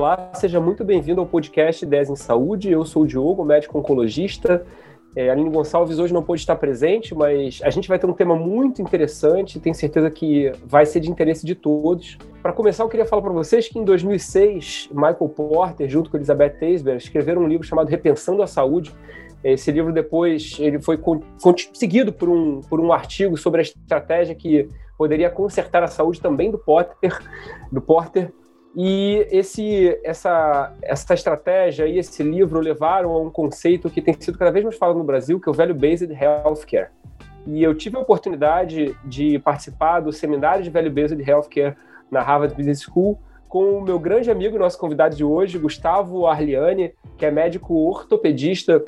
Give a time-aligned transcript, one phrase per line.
[0.00, 2.70] Olá, seja muito bem-vindo ao podcast 10 em Saúde.
[2.70, 4.64] Eu sou o Diogo, médico oncologista.
[5.14, 8.34] É, Aline Gonçalves hoje não pôde estar presente, mas a gente vai ter um tema
[8.34, 12.16] muito interessante, tenho certeza que vai ser de interesse de todos.
[12.42, 16.56] Para começar, eu queria falar para vocês que em 2006, Michael Porter, junto com Elizabeth
[16.58, 18.94] Teisberg, escreveram um livro chamado Repensando a Saúde.
[19.44, 20.98] Esse livro depois ele foi
[21.74, 26.50] seguido por um, por um artigo sobre a estratégia que poderia consertar a saúde também
[26.50, 27.18] do Porter,
[27.70, 28.32] do Porter
[28.76, 34.38] e esse, essa, essa estratégia e esse livro levaram a um conceito que tem sido
[34.38, 36.90] cada vez mais falado no Brasil, que é o Value Based Healthcare.
[37.46, 41.76] E eu tive a oportunidade de participar do seminário de Value Based Healthcare
[42.10, 46.92] na Harvard Business School com o meu grande amigo, nosso convidado de hoje, Gustavo Arliani,
[47.18, 48.84] que é médico ortopedista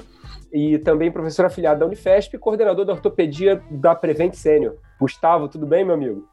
[0.52, 4.76] e também professor afiliado da Unifesp e coordenador da ortopedia da Prevent Senior.
[5.01, 6.29] Gustavo, tudo bem, meu amigo?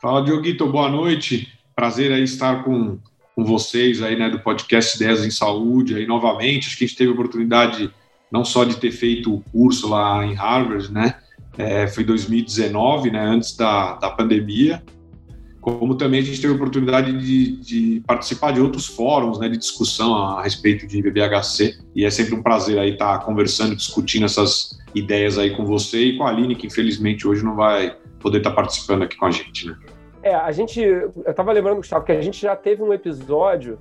[0.00, 1.63] Fala, Dioguito, boa noite.
[1.74, 2.98] Prazer aí estar com,
[3.34, 6.68] com vocês aí, né, do podcast Ideias em Saúde aí novamente.
[6.68, 7.92] Acho que a gente teve a oportunidade
[8.30, 11.14] não só de ter feito o curso lá em Harvard, né,
[11.56, 14.82] é, foi 2019, né, antes da, da pandemia,
[15.60, 19.56] como também a gente teve a oportunidade de, de, participar de outros fóruns né, de
[19.56, 24.78] discussão a respeito de BBHC, e é sempre um prazer aí estar conversando, discutindo essas
[24.94, 28.50] ideias aí com você e com a Aline, que infelizmente hoje não vai poder estar
[28.50, 29.76] participando aqui com a gente, né.
[30.24, 30.80] É, a gente.
[30.80, 33.78] Eu estava lembrando, Gustavo, que a gente já teve um episódio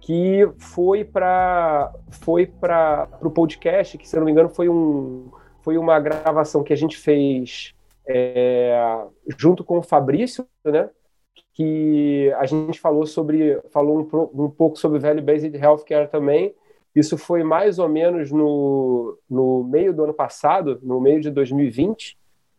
[0.00, 5.30] que foi para foi para o podcast, que se eu não me engano foi um
[5.60, 7.74] foi uma gravação que a gente fez
[8.08, 9.04] é,
[9.36, 10.88] junto com o Fabrício, né?
[11.52, 16.54] Que a gente falou sobre falou um, um pouco sobre value based healthcare também.
[16.96, 22.16] Isso foi mais ou menos no, no meio do ano passado, no meio de 2020.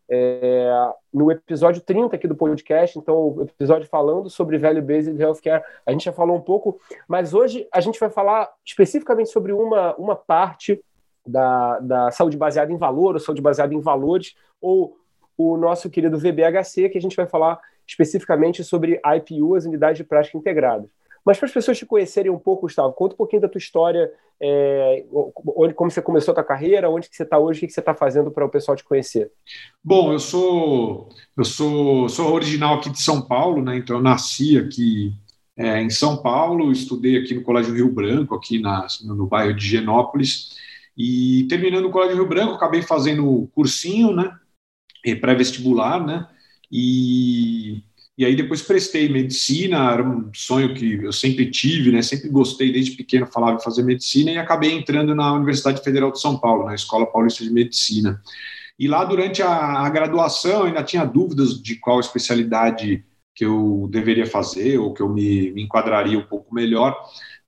[0.09, 0.69] É,
[1.13, 5.91] no episódio 30 aqui do podcast, então o episódio falando sobre Value Based Healthcare, a
[5.91, 10.15] gente já falou um pouco, mas hoje a gente vai falar especificamente sobre uma, uma
[10.15, 10.83] parte
[11.25, 14.97] da, da saúde baseada em valor, ou saúde baseada em valores, ou
[15.37, 20.03] o nosso querido VBHC, que a gente vai falar especificamente sobre IPU, as unidades de
[20.03, 20.89] prática integradas.
[21.25, 24.11] Mas para as pessoas te conhecerem um pouco, Gustavo, conta um pouquinho da tua história,
[24.41, 25.05] é,
[25.55, 27.79] onde, como você começou a tua carreira, onde que você está hoje, o que, você
[27.79, 29.31] está fazendo para o pessoal te conhecer.
[29.83, 33.77] Bom, eu sou eu sou, sou original aqui de São Paulo, né?
[33.77, 35.13] Então eu nasci aqui
[35.55, 39.65] é, em São Paulo, estudei aqui no Colégio Rio Branco, aqui na, no bairro de
[39.65, 40.57] Genópolis,
[40.97, 44.35] e terminando o Colégio Rio Branco, acabei fazendo cursinho, né?
[45.21, 46.27] Pré-vestibular, né?
[46.71, 47.83] E
[48.15, 52.01] e aí depois prestei medicina, era um sonho que eu sempre tive, né?
[52.03, 56.19] Sempre gostei desde pequeno, falava em fazer medicina e acabei entrando na Universidade Federal de
[56.19, 58.21] São Paulo, na Escola Paulista de Medicina.
[58.77, 63.03] E lá durante a, a graduação ainda tinha dúvidas de qual especialidade
[63.35, 66.95] que eu deveria fazer ou que eu me, me enquadraria um pouco melhor.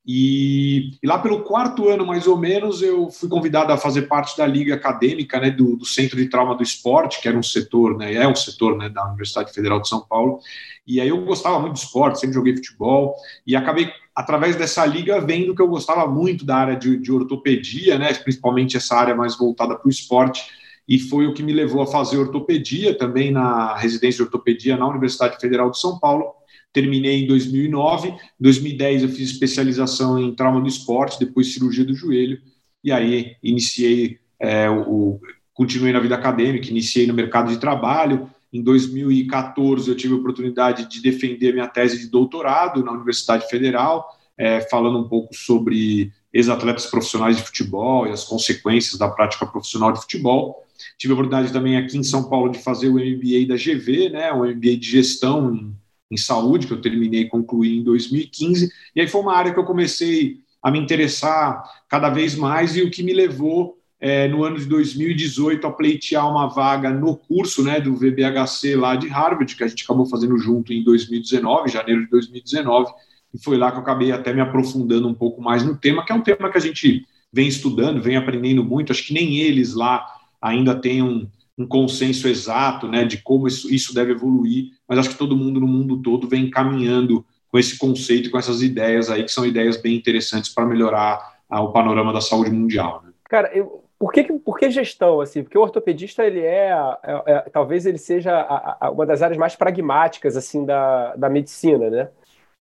[0.08, 4.38] E, e, lá pelo quarto ano, mais ou menos, eu fui convidado a fazer parte
[4.38, 7.98] da liga acadêmica né, do, do, Centro de Trauma do Esporte, que era um setor,
[7.98, 10.40] né, é um setor né, da Universidade Federal de São Paulo.
[10.86, 13.16] E aí eu gostava muito de esporte, sempre joguei futebol,
[13.48, 17.98] e acabei, através dessa liga, vendo que eu gostava muito da área de, de ortopedia,
[17.98, 20.46] né, principalmente essa área mais voltada para o esporte,
[20.88, 24.88] e foi o que me levou a fazer ortopedia também na residência de ortopedia na
[24.88, 26.45] Universidade Federal de São Paulo
[26.76, 28.10] terminei em 2009.
[28.10, 32.42] Em 2010 eu fiz especialização em trauma do esporte, depois cirurgia do joelho,
[32.84, 35.22] e aí iniciei é, o,
[35.54, 38.30] continuei na vida acadêmica, iniciei no mercado de trabalho.
[38.52, 44.06] Em 2014 eu tive a oportunidade de defender minha tese de doutorado na Universidade Federal,
[44.38, 49.94] é, falando um pouco sobre ex-atletas profissionais de futebol e as consequências da prática profissional
[49.94, 50.62] de futebol.
[50.98, 54.34] Tive a oportunidade também aqui em São Paulo de fazer o MBA da GV, né,
[54.34, 55.74] o MBA de gestão
[56.12, 59.60] em saúde, que eu terminei e concluí em 2015, e aí foi uma área que
[59.60, 64.44] eu comecei a me interessar cada vez mais e o que me levou é, no
[64.44, 69.56] ano de 2018 a pleitear uma vaga no curso né, do VBHC lá de Harvard,
[69.56, 72.92] que a gente acabou fazendo junto em 2019, janeiro de 2019,
[73.34, 76.12] e foi lá que eu acabei até me aprofundando um pouco mais no tema, que
[76.12, 79.74] é um tema que a gente vem estudando, vem aprendendo muito, acho que nem eles
[79.74, 80.06] lá
[80.42, 85.10] ainda têm um, um consenso exato né, de como isso, isso deve evoluir, mas acho
[85.10, 89.24] que todo mundo no mundo todo vem caminhando com esse conceito, com essas ideias aí,
[89.24, 93.02] que são ideias bem interessantes para melhorar ah, o panorama da saúde mundial.
[93.06, 93.14] Né?
[93.30, 95.22] Cara, eu, por que, por que gestão?
[95.22, 95.42] Assim?
[95.42, 96.72] Porque o ortopedista, ele é,
[97.04, 101.30] é, é talvez ele seja a, a, uma das áreas mais pragmáticas assim da, da
[101.30, 102.10] medicina, né?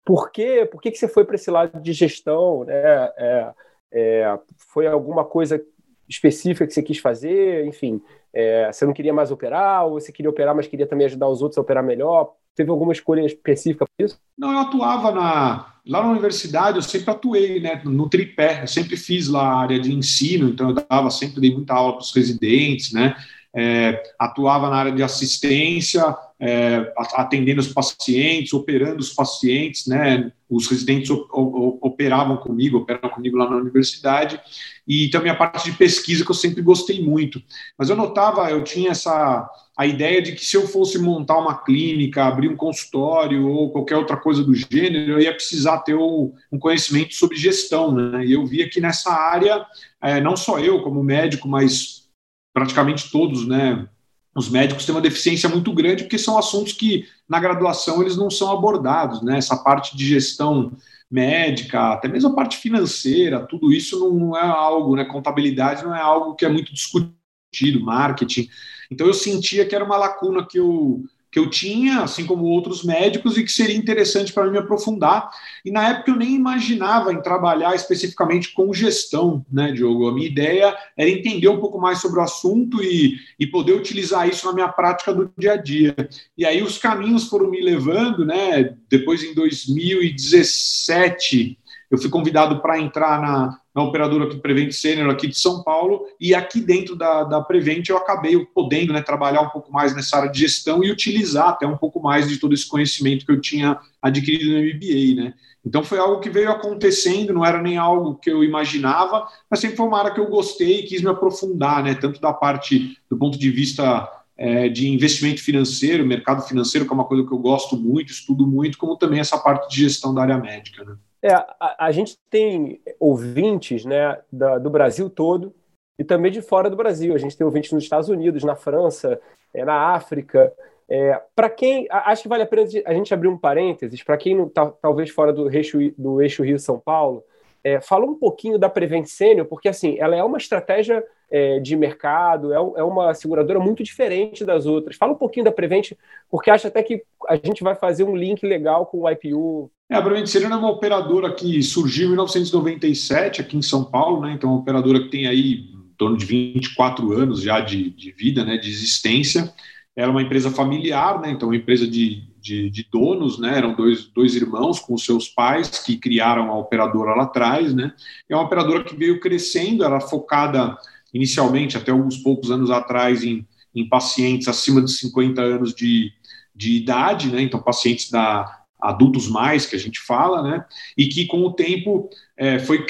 [0.04, 0.68] Por, quê?
[0.70, 2.64] por que, que você foi para esse lado de gestão?
[2.64, 2.74] Né?
[2.76, 3.52] É,
[3.92, 5.60] é, foi alguma coisa
[6.08, 7.66] específica que você quis fazer?
[7.66, 8.00] Enfim,
[8.34, 11.40] é, você não queria mais operar, ou você queria operar, mas queria também ajudar os
[11.40, 12.34] outros a operar melhor?
[12.54, 14.18] teve alguma escolha específica para isso?
[14.38, 18.62] Não, eu atuava na lá na universidade, eu sempre atuei, né, no tripé.
[18.62, 21.92] Eu sempre fiz lá a área de ensino, então eu dava sempre dei muita aula
[21.92, 23.14] para os residentes, né?
[23.54, 30.30] É, atuava na área de assistência, é, atendendo os pacientes, operando os pacientes, né?
[30.48, 34.38] Os residentes operavam comigo, operavam comigo lá na universidade,
[34.86, 37.42] e também a parte de pesquisa que eu sempre gostei muito.
[37.78, 41.64] Mas eu notava, eu tinha essa a ideia de que se eu fosse montar uma
[41.64, 46.32] clínica, abrir um consultório ou qualquer outra coisa do gênero, eu ia precisar ter um
[46.60, 48.24] conhecimento sobre gestão, né?
[48.24, 49.64] E eu via que nessa área,
[50.00, 52.04] é, não só eu como médico, mas
[52.52, 53.88] praticamente todos, né?
[54.34, 58.28] Os médicos têm uma deficiência muito grande porque são assuntos que na graduação eles não
[58.28, 59.38] são abordados, né?
[59.38, 60.72] Essa parte de gestão
[61.10, 65.04] médica, até mesmo a parte financeira, tudo isso não, é algo, né?
[65.04, 68.48] Contabilidade não é algo que é muito discutido, marketing.
[68.90, 71.04] Então eu sentia que era uma lacuna que eu
[71.34, 75.28] que eu tinha, assim como outros médicos, e que seria interessante para me aprofundar.
[75.64, 80.06] E na época eu nem imaginava em trabalhar especificamente com gestão, né, Diogo?
[80.06, 84.28] A minha ideia era entender um pouco mais sobre o assunto e, e poder utilizar
[84.28, 85.96] isso na minha prática do dia a dia.
[86.38, 88.76] E aí os caminhos foram me levando, né?
[88.88, 91.58] Depois em 2017
[91.94, 96.06] eu fui convidado para entrar na, na operadora aqui, Prevent Senior aqui de São Paulo,
[96.20, 100.16] e aqui dentro da, da Prevent eu acabei podendo né, trabalhar um pouco mais nessa
[100.16, 103.40] área de gestão e utilizar até um pouco mais de todo esse conhecimento que eu
[103.40, 105.34] tinha adquirido no MBA, né?
[105.66, 109.76] Então foi algo que veio acontecendo, não era nem algo que eu imaginava, mas sempre
[109.76, 111.94] foi uma área que eu gostei e quis me aprofundar, né?
[111.94, 114.06] Tanto da parte do ponto de vista
[114.36, 118.46] é, de investimento financeiro, mercado financeiro, que é uma coisa que eu gosto muito, estudo
[118.46, 120.96] muito, como também essa parte de gestão da área médica, né?
[121.24, 125.54] É, a, a, gente tem ouvintes né, da, do Brasil todo
[125.98, 127.14] e também de fora do Brasil.
[127.14, 129.18] A gente tem ouvintes nos Estados Unidos, na França,
[129.54, 130.52] é, na África.
[130.86, 131.86] É, para quem.
[131.90, 135.08] Acho que vale a pena a gente abrir um parênteses, para quem não tá, talvez
[135.08, 137.24] fora do eixo, do eixo Rio-São Paulo,
[137.64, 141.74] é, fala um pouquinho da Prevent Senior, porque assim, ela é uma estratégia é, de
[141.74, 144.96] mercado, é, é, uma seguradora muito diferente das outras.
[144.96, 145.92] Fala um pouquinho da Prevent,
[146.28, 149.70] porque acho até que a gente vai fazer um link legal com o IPU.
[149.90, 154.32] É, a Senior é uma operadora que surgiu em 1997 aqui em São Paulo, né?
[154.32, 158.12] Então, é uma operadora que tem aí em torno de 24 anos já de, de
[158.12, 159.52] vida, né, de existência.
[159.94, 161.30] Era uma empresa familiar, né?
[161.30, 163.56] Então, uma empresa de de, de, donos, né?
[163.56, 167.90] Eram dois, dois irmãos com seus pais que criaram a operadora lá atrás, né?
[168.28, 170.76] É uma operadora que veio crescendo, era focada
[171.12, 176.12] inicialmente, até alguns poucos anos atrás, em, em pacientes acima de 50 anos de,
[176.54, 177.40] de idade, né?
[177.40, 180.64] Então, pacientes da adultos mais, que a gente fala, né?
[180.96, 182.84] E que com o tempo é, foi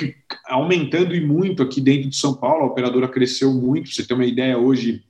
[0.46, 3.90] aumentando e muito aqui dentro de São Paulo, a operadora cresceu muito.
[3.90, 5.02] Você tem uma ideia hoje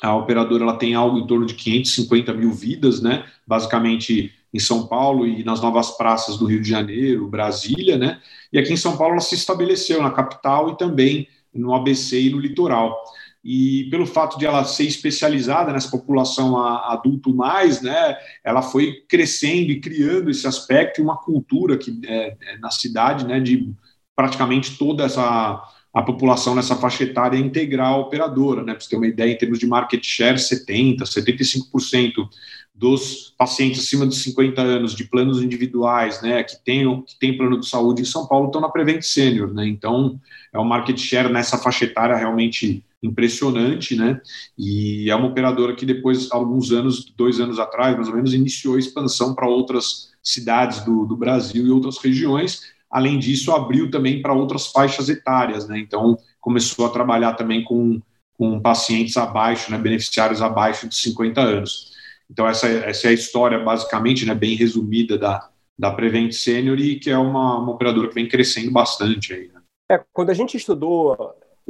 [0.00, 3.24] a operadora ela tem algo em torno de 550 mil vidas, né?
[3.46, 8.20] Basicamente em São Paulo e nas novas praças do Rio de Janeiro, Brasília, né?
[8.52, 12.30] E aqui em São Paulo ela se estabeleceu na capital e também no ABC e
[12.30, 12.96] no litoral.
[13.44, 19.70] E pelo fato de ela ser especializada nessa população adulto mais, né, ela foi crescendo
[19.70, 23.72] e criando esse aspecto e uma cultura que é, é na cidade, né, de
[24.14, 25.62] praticamente toda essa
[25.92, 28.72] a população nessa faixa etária é integral operadora, né?
[28.72, 32.28] Para você ter uma ideia, em termos de market share, 70%, 75%
[32.74, 37.58] dos pacientes acima de 50 anos de planos individuais, né, que tem, que tem plano
[37.58, 39.66] de saúde em São Paulo, estão na Prevent Senior, né?
[39.66, 40.20] Então,
[40.52, 44.20] é um market share nessa faixa etária realmente impressionante, né?
[44.56, 48.76] E é uma operadora que depois, alguns anos, dois anos atrás, mais ou menos, iniciou
[48.76, 54.22] a expansão para outras cidades do, do Brasil e outras regiões, Além disso, abriu também
[54.22, 55.78] para outras faixas etárias, né?
[55.78, 58.00] Então, começou a trabalhar também com,
[58.36, 61.92] com pacientes abaixo, né, beneficiários abaixo de 50 anos.
[62.30, 66.98] Então, essa, essa é a história, basicamente, né, bem resumida da, da Prevent Senior e
[66.98, 69.48] que é uma, uma operadora que vem crescendo bastante aí.
[69.48, 69.60] Né?
[69.90, 71.16] É, quando a gente estudou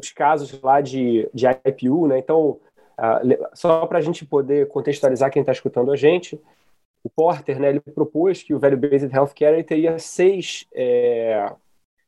[0.00, 2.60] os casos lá de, de IPU, né, então,
[2.98, 6.40] uh, só para a gente poder contextualizar quem está escutando a gente,
[7.02, 11.52] o Porter, né, ele propôs que o Value Based Healthcare teria seis, é,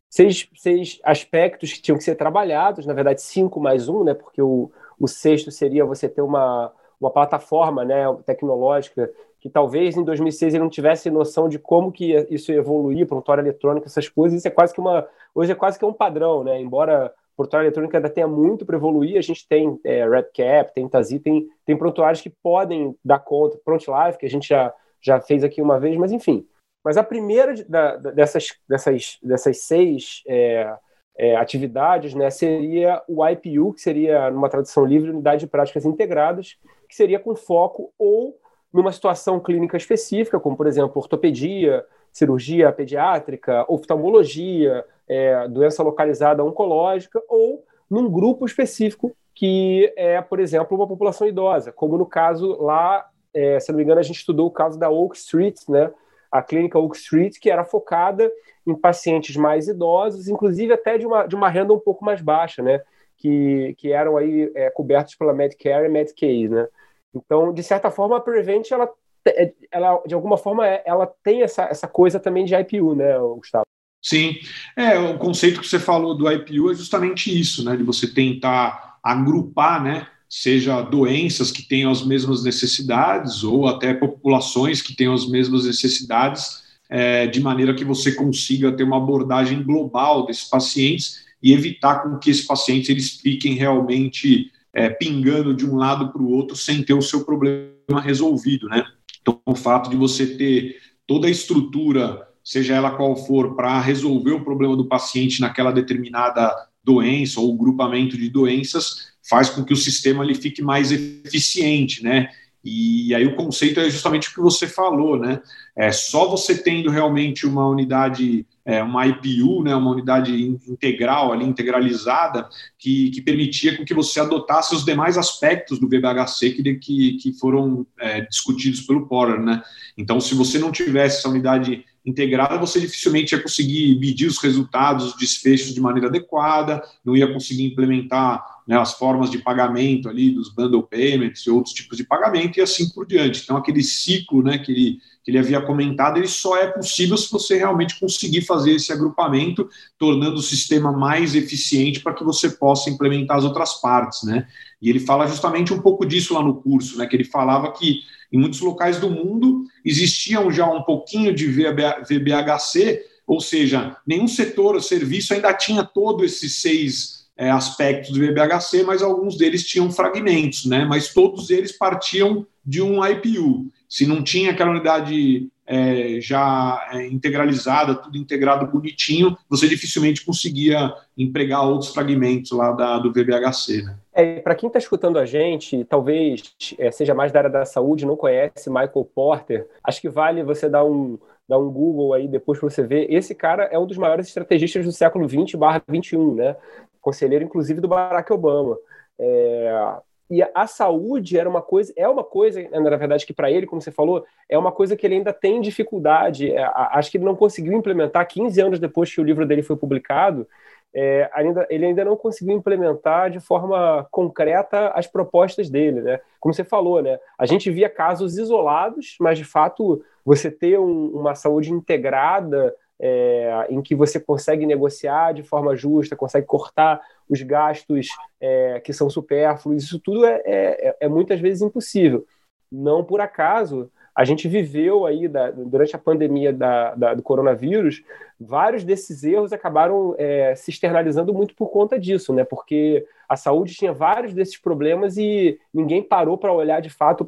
[0.09, 4.43] seis, seis aspectos que tinham que ser trabalhados, na verdade cinco mais um, né, porque
[4.43, 10.53] o, o sexto seria você ter uma, uma plataforma né, tecnológica que talvez em 2006
[10.53, 14.51] ele não tivesse noção de como que isso evoluir, prontuário eletrônico, essas coisas, isso é
[14.51, 18.29] quase que uma, hoje é quase que um padrão, né, embora prontuário eletrônico ainda tenha
[18.29, 22.95] muito para evoluir, a gente tem é, RedCap, tem Tazi, tem, tem prontuários que podem
[23.05, 26.47] dar conta, ProntLife, que a gente já já fez aqui uma vez, mas enfim.
[26.85, 30.75] Mas a primeira da, dessas, dessas, dessas seis é,
[31.17, 36.57] é, atividades né, seria o IPU, que seria, numa tradução livre, Unidade de Práticas Integradas,
[36.89, 38.39] que seria com foco ou
[38.73, 47.21] numa situação clínica específica, como, por exemplo, ortopedia, cirurgia pediátrica, oftalmologia, é, doença localizada oncológica,
[47.29, 53.09] ou num grupo específico que é, por exemplo, uma população idosa, como no caso lá,
[53.35, 55.91] é, se não me engano, a gente estudou o caso da Oak Street, né?
[56.31, 58.31] A clínica Oak Street, que era focada
[58.65, 62.63] em pacientes mais idosos, inclusive até de uma, de uma renda um pouco mais baixa,
[62.63, 62.81] né?
[63.17, 66.69] Que, que eram aí é, cobertos pela Medicare e Medicaid, né?
[67.13, 68.89] Então, de certa forma, a Prevent, ela,
[69.27, 73.19] é, ela de alguma forma, é, ela tem essa, essa coisa também de IPU, né,
[73.19, 73.65] Gustavo?
[74.03, 74.37] Sim,
[74.77, 78.99] é, o conceito que você falou do IPU é justamente isso, né, de você tentar
[79.03, 85.29] agrupar, né, seja doenças que tenham as mesmas necessidades ou até populações que tenham as
[85.29, 91.53] mesmas necessidades, é, de maneira que você consiga ter uma abordagem global desses pacientes e
[91.53, 96.31] evitar com que esses pacientes eles fiquem realmente é, pingando de um lado para o
[96.31, 98.85] outro sem ter o seu problema resolvido, né?
[99.21, 100.77] Então, o fato de você ter
[101.07, 106.55] toda a estrutura, seja ela qual for, para resolver o problema do paciente naquela determinada
[106.83, 112.29] doença ou grupamento de doenças, faz com que o sistema ele fique mais eficiente, né?
[112.63, 115.41] E aí o conceito é justamente o que você falou, né?
[115.75, 120.31] É só você tendo realmente uma unidade, é, uma IPU, né, uma unidade
[120.69, 122.47] integral ali, integralizada,
[122.79, 127.33] que, que permitia com que você adotasse os demais aspectos do VBHC que, que, que
[127.33, 129.63] foram é, discutidos pelo Porter, né?
[129.97, 135.07] Então, se você não tivesse essa unidade integrada, você dificilmente ia conseguir medir os resultados,
[135.07, 140.31] os desfechos de maneira adequada, não ia conseguir implementar né, as formas de pagamento ali
[140.31, 143.43] dos bundle payments e outros tipos de pagamento e assim por diante.
[143.43, 147.31] Então, aquele ciclo né, que, ele, que ele havia comentado, ele só é possível se
[147.31, 152.89] você realmente conseguir fazer esse agrupamento, tornando o sistema mais eficiente para que você possa
[152.89, 154.23] implementar as outras partes.
[154.23, 154.47] Né?
[154.81, 158.01] E ele fala justamente um pouco disso lá no curso, né, que ele falava que
[158.33, 164.75] em muitos locais do mundo existiam já um pouquinho de VBHC, ou seja, nenhum setor
[164.75, 169.91] ou serviço ainda tinha todos esses seis é, aspectos do VBHC, mas alguns deles tinham
[169.91, 170.85] fragmentos, né?
[170.85, 173.71] Mas todos eles partiam de um IPU.
[173.89, 180.93] Se não tinha aquela unidade é, já é, integralizada, tudo integrado bonitinho, você dificilmente conseguia
[181.17, 183.83] empregar outros fragmentos lá da, do VBHC.
[183.83, 183.97] Né?
[184.13, 186.43] É, Para quem está escutando a gente, talvez
[186.77, 190.69] é, seja mais da área da saúde, não conhece Michael Porter, acho que vale você
[190.69, 191.17] dar um,
[191.49, 193.07] dar um Google aí depois para você ver.
[193.09, 196.57] Esse cara é um dos maiores estrategistas do século 20 barra 21, né?
[197.01, 198.77] Conselheiro, inclusive, do Barack Obama.
[199.21, 199.95] É,
[200.31, 203.83] e a, saúde era uma coisa, é uma coisa, na verdade, que para ele, como
[203.83, 206.53] você falou, é uma coisa que ele ainda tem dificuldade.
[206.53, 209.77] É, acho que ele não conseguiu implementar 15 anos depois que o livro dele foi
[209.77, 210.47] publicado.
[210.95, 216.21] É, ainda, ele ainda não conseguiu implementar de forma concreta as propostas dele, né?
[216.39, 217.19] Como você falou, né?
[217.37, 223.67] A gente via casos isolados, mas de fato você ter um, uma saúde integrada é,
[223.71, 228.09] em que você consegue negociar de forma justa, consegue cortar os gastos
[228.41, 232.27] é, que são supérfluos, isso tudo é, é, é, muitas vezes impossível.
[232.71, 238.03] Não por acaso, a gente viveu aí, da, durante a pandemia da, da, do coronavírus,
[238.39, 242.45] vários desses erros acabaram é, se externalizando muito por conta disso, né?
[242.45, 247.27] Porque a saúde tinha vários desses problemas e ninguém parou para olhar de fato,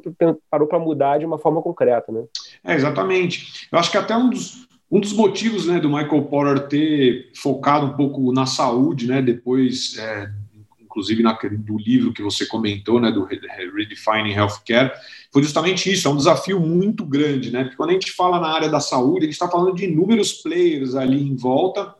[0.49, 2.25] parou para mudar de uma forma concreta, né?
[2.63, 3.67] É, exatamente.
[3.71, 7.87] Eu acho que até um dos, um dos motivos né, do Michael Porter ter focado
[7.87, 10.29] um pouco na saúde, né, depois, é,
[10.79, 11.23] inclusive
[11.57, 14.91] do livro que você comentou, né, do Redefining Healthcare,
[15.31, 18.49] foi justamente isso, é um desafio muito grande, né, porque quando a gente fala na
[18.49, 21.95] área da saúde, a gente está falando de inúmeros players ali em volta,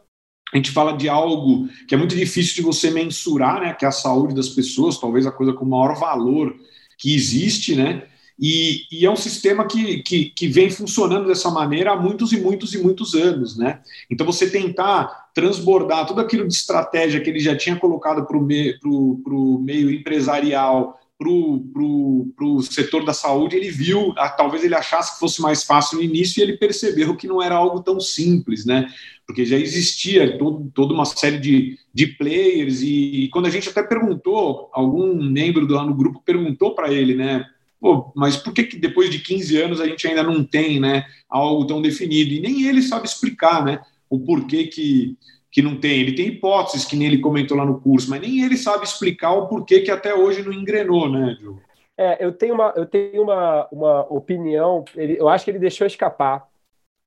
[0.54, 3.88] a gente fala de algo que é muito difícil de você mensurar, né, que é
[3.88, 6.56] a saúde das pessoas, talvez a coisa com maior valor
[7.00, 8.04] que existe, né,
[8.40, 12.40] e, e, é um sistema que, que, que, vem funcionando dessa maneira há muitos e
[12.40, 13.82] muitos e muitos anos, né?
[14.10, 18.42] Então, você tentar transbordar tudo aquilo de estratégia que ele já tinha colocado para o
[18.42, 25.14] meio, pro, meio empresarial, para o setor da saúde, ele viu, ah, talvez ele achasse
[25.14, 28.66] que fosse mais fácil no início e ele percebeu que não era algo tão simples,
[28.66, 28.90] né?
[29.26, 33.70] Porque já existia todo, toda uma série de, de players e, e quando a gente
[33.70, 37.46] até perguntou, algum membro do, lá no grupo perguntou para ele, né?
[37.84, 41.04] Pô, mas por que, que depois de 15 anos a gente ainda não tem né,
[41.28, 42.32] algo tão definido?
[42.32, 45.18] E nem ele sabe explicar né, o porquê que,
[45.52, 46.00] que não tem.
[46.00, 49.34] Ele tem hipóteses, que nem ele comentou lá no curso, mas nem ele sabe explicar
[49.34, 51.62] o porquê que até hoje não engrenou, né, Diogo?
[51.98, 55.86] É, eu tenho uma, eu tenho uma, uma opinião, ele, eu acho que ele deixou
[55.86, 56.48] escapar.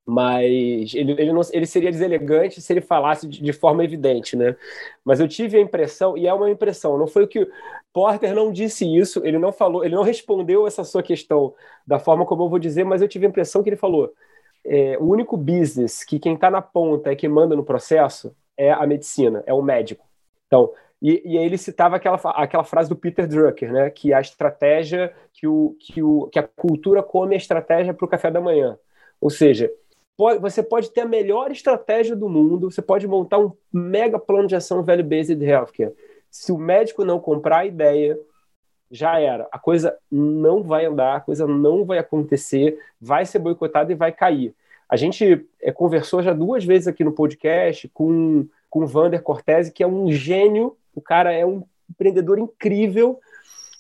[0.07, 4.55] Mas ele, ele, não, ele seria deselegante se ele falasse de, de, forma evidente, né?
[5.05, 7.47] Mas eu tive a impressão, e é uma impressão, não foi o que
[7.93, 11.53] Porter não disse isso, ele não falou, ele não respondeu essa sua questão
[11.85, 14.13] da forma como eu vou dizer, mas eu tive a impressão que ele falou:
[14.65, 18.71] é, o único business que quem está na ponta é que manda no processo é
[18.71, 20.07] a medicina, é o médico.
[20.47, 20.73] Então,
[21.03, 23.91] e, e aí ele citava aquela, aquela frase do Peter Drucker, né?
[23.91, 28.09] Que a estratégia, que, o, que, o, que a cultura come a estratégia para o
[28.09, 28.79] café da manhã.
[29.21, 29.71] Ou seja,
[30.17, 34.49] pode, você pode ter a melhor estratégia do mundo, você pode montar um mega plano
[34.49, 35.93] de ação value-based healthcare.
[36.31, 38.19] Se o médico não comprar a ideia,
[38.91, 39.49] já era.
[39.51, 44.13] A coisa não vai andar, a coisa não vai acontecer, vai ser boicotada e vai
[44.13, 44.55] cair.
[44.89, 49.73] A gente é, conversou já duas vezes aqui no podcast com, com o Vander Cortese,
[49.73, 53.19] que é um gênio, o cara é um empreendedor incrível,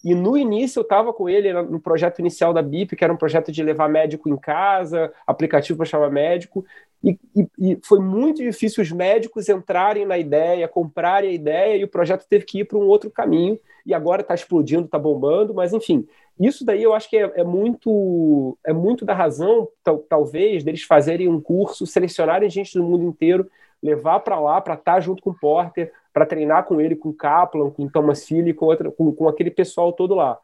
[0.07, 3.17] e no início eu estava com ele no projeto inicial da BIP, que era um
[3.17, 6.65] projeto de levar médico em casa, aplicativo para chamar médico,
[7.03, 11.83] e, e, e, foi muito difícil os médicos entrarem na ideia, comprarem a ideia, e
[11.83, 15.53] o projeto teve que ir para um outro caminho, e agora está explodindo, está bombando,
[15.53, 16.07] mas enfim,
[16.39, 19.67] isso daí eu acho que é, é muito é muito da razão,
[20.09, 23.51] talvez, deles fazerem um curso, selecionarem gente do mundo inteiro,
[23.83, 27.13] levar para lá para estar tá junto com o Porter, para treinar com ele, com
[27.13, 30.39] Kaplan, com Thomas Philly, com, outra, com, com aquele pessoal todo lá.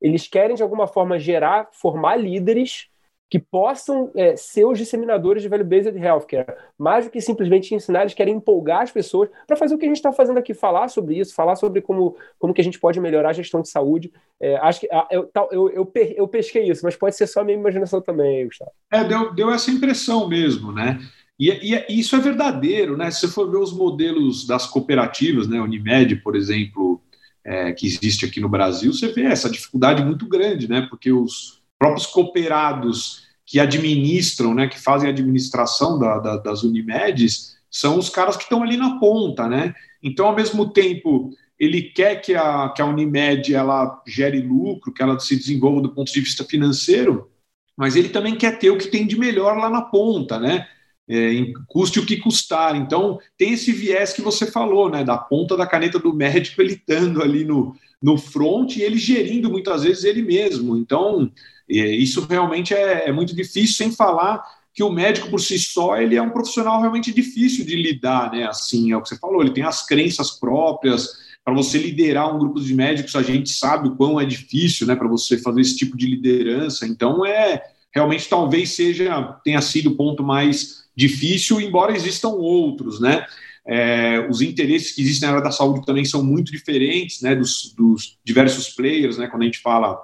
[0.00, 2.88] Eles querem, de alguma forma, gerar, formar líderes
[3.28, 6.56] que possam é, ser os disseminadores de value-based healthcare.
[6.78, 9.88] Mais do que simplesmente ensinar, eles querem empolgar as pessoas para fazer o que a
[9.88, 12.98] gente está fazendo aqui, falar sobre isso, falar sobre como, como que a gente pode
[12.98, 14.10] melhorar a gestão de saúde.
[14.40, 17.58] É, acho que eu, eu, eu, eu, pesquei isso, mas pode ser só a minha
[17.58, 18.72] imaginação também, Gustavo.
[18.90, 20.98] É, deu, deu essa impressão mesmo, né?
[21.38, 23.10] E, e, isso é verdadeiro, né?
[23.10, 27.00] Se você for ver os modelos das cooperativas, né, Unimed, por exemplo,
[27.44, 30.86] é, que existe aqui no Brasil, você vê essa dificuldade muito grande, né?
[30.90, 37.56] Porque os próprios cooperados que administram, né, que fazem a administração da, da, das Unimedes,
[37.70, 39.74] são os caras que estão ali na ponta, né?
[40.02, 45.02] Então, ao mesmo tempo, ele quer que a, que a Unimed ela gere lucro, que
[45.02, 47.30] ela se desenvolva do ponto de vista financeiro,
[47.76, 50.66] mas ele também quer ter o que tem de melhor lá na ponta, né?
[51.08, 52.76] É, custe o que custar.
[52.76, 56.74] Então, tem esse viés que você falou, né, da ponta da caneta do médico, ele
[56.74, 60.76] estando ali no, no front e ele gerindo muitas vezes ele mesmo.
[60.76, 61.30] Então,
[61.70, 64.42] é, isso realmente é, é, muito difícil, sem falar
[64.74, 68.44] que o médico por si só ele é um profissional realmente difícil de lidar, né?
[68.44, 71.26] Assim, é o que você falou, ele tem as crenças próprias.
[71.44, 74.94] Para você liderar um grupo de médicos, a gente sabe o quão é difícil, né?
[74.94, 76.86] Para você fazer esse tipo de liderança.
[76.86, 77.60] Então, é
[77.92, 83.24] realmente talvez seja tenha sido o ponto mais difícil, embora existam outros, né?
[83.64, 87.72] É, os interesses que existem na área da saúde também são muito diferentes, né, dos,
[87.76, 89.96] dos diversos players, né, quando a gente fala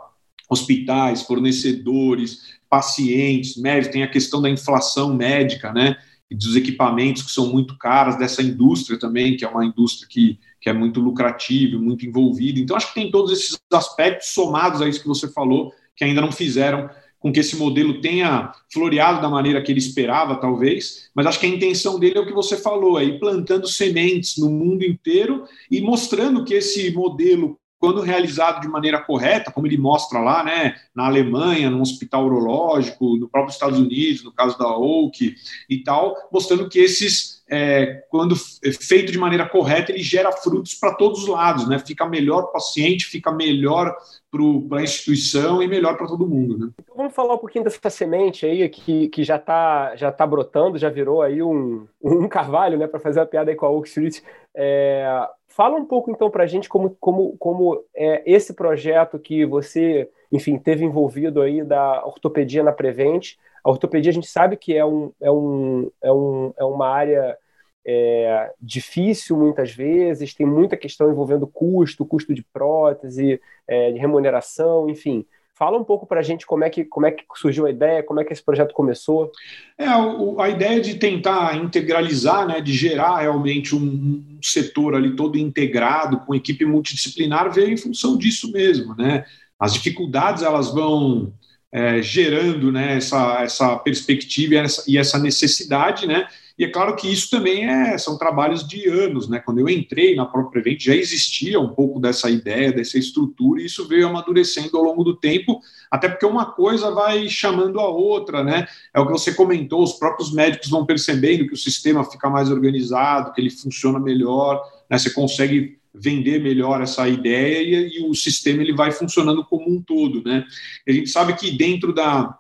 [0.50, 5.96] hospitais, fornecedores, pacientes, médicos, tem a questão da inflação médica, né,
[6.30, 10.38] e dos equipamentos que são muito caros, dessa indústria também, que é uma indústria que,
[10.60, 12.60] que é muito lucrativa, muito envolvida.
[12.60, 16.20] Então, acho que tem todos esses aspectos somados a isso que você falou, que ainda
[16.20, 16.90] não fizeram
[17.24, 21.46] com que esse modelo tenha floreado da maneira que ele esperava, talvez, mas acho que
[21.46, 25.44] a intenção dele é o que você falou, é ir plantando sementes no mundo inteiro
[25.70, 30.74] e mostrando que esse modelo quando realizado de maneira correta, como ele mostra lá, né,
[30.94, 35.34] na Alemanha, no hospital urológico, no próprio Estados Unidos, no caso da Oak
[35.68, 40.94] e tal, mostrando que esses, é, quando feito de maneira correta, ele gera frutos para
[40.94, 41.78] todos os lados, né?
[41.78, 43.96] Fica melhor para o paciente, fica melhor
[44.30, 46.70] para a instituição e melhor para todo mundo, né?
[46.82, 50.78] Então vamos falar um pouquinho dessa semente aí que, que já está já tá brotando,
[50.78, 53.88] já virou aí um, um carvalho, né, para fazer a piada aí com a Oak
[53.88, 54.20] Street.
[54.54, 55.06] É,
[55.54, 60.10] Fala um pouco então para a gente como, como, como é esse projeto que você,
[60.32, 63.36] enfim, teve envolvido aí da ortopedia na Prevent.
[63.62, 67.38] A ortopedia a gente sabe que é, um, é, um, é, um, é uma área
[67.86, 74.88] é, difícil muitas vezes, tem muita questão envolvendo custo, custo de prótese, é, de remuneração,
[74.88, 75.24] enfim.
[75.56, 78.02] Fala um pouco para a gente como é, que, como é que surgiu a ideia,
[78.02, 79.30] como é que esse projeto começou.
[79.78, 85.14] É, o, a ideia de tentar integralizar, né, de gerar realmente um, um, setor ali
[85.14, 88.96] todo integrado, com equipe multidisciplinar, veio em função disso mesmo.
[88.96, 89.24] Né?
[89.56, 91.32] As dificuldades elas vão
[91.70, 96.26] é, gerando né, essa, essa perspectiva e essa, e essa necessidade, né?
[96.56, 99.40] E é claro que isso também é, são trabalhos de anos, né?
[99.40, 103.66] Quando eu entrei na própria Prevent, já existia um pouco dessa ideia, dessa estrutura, e
[103.66, 108.44] isso veio amadurecendo ao longo do tempo, até porque uma coisa vai chamando a outra,
[108.44, 108.68] né?
[108.94, 112.48] É o que você comentou, os próprios médicos vão percebendo que o sistema fica mais
[112.48, 114.96] organizado, que ele funciona melhor, né?
[114.96, 119.82] Você consegue vender melhor essa ideia e, e o sistema ele vai funcionando como um
[119.82, 120.44] todo, né?
[120.86, 122.38] A gente sabe que dentro da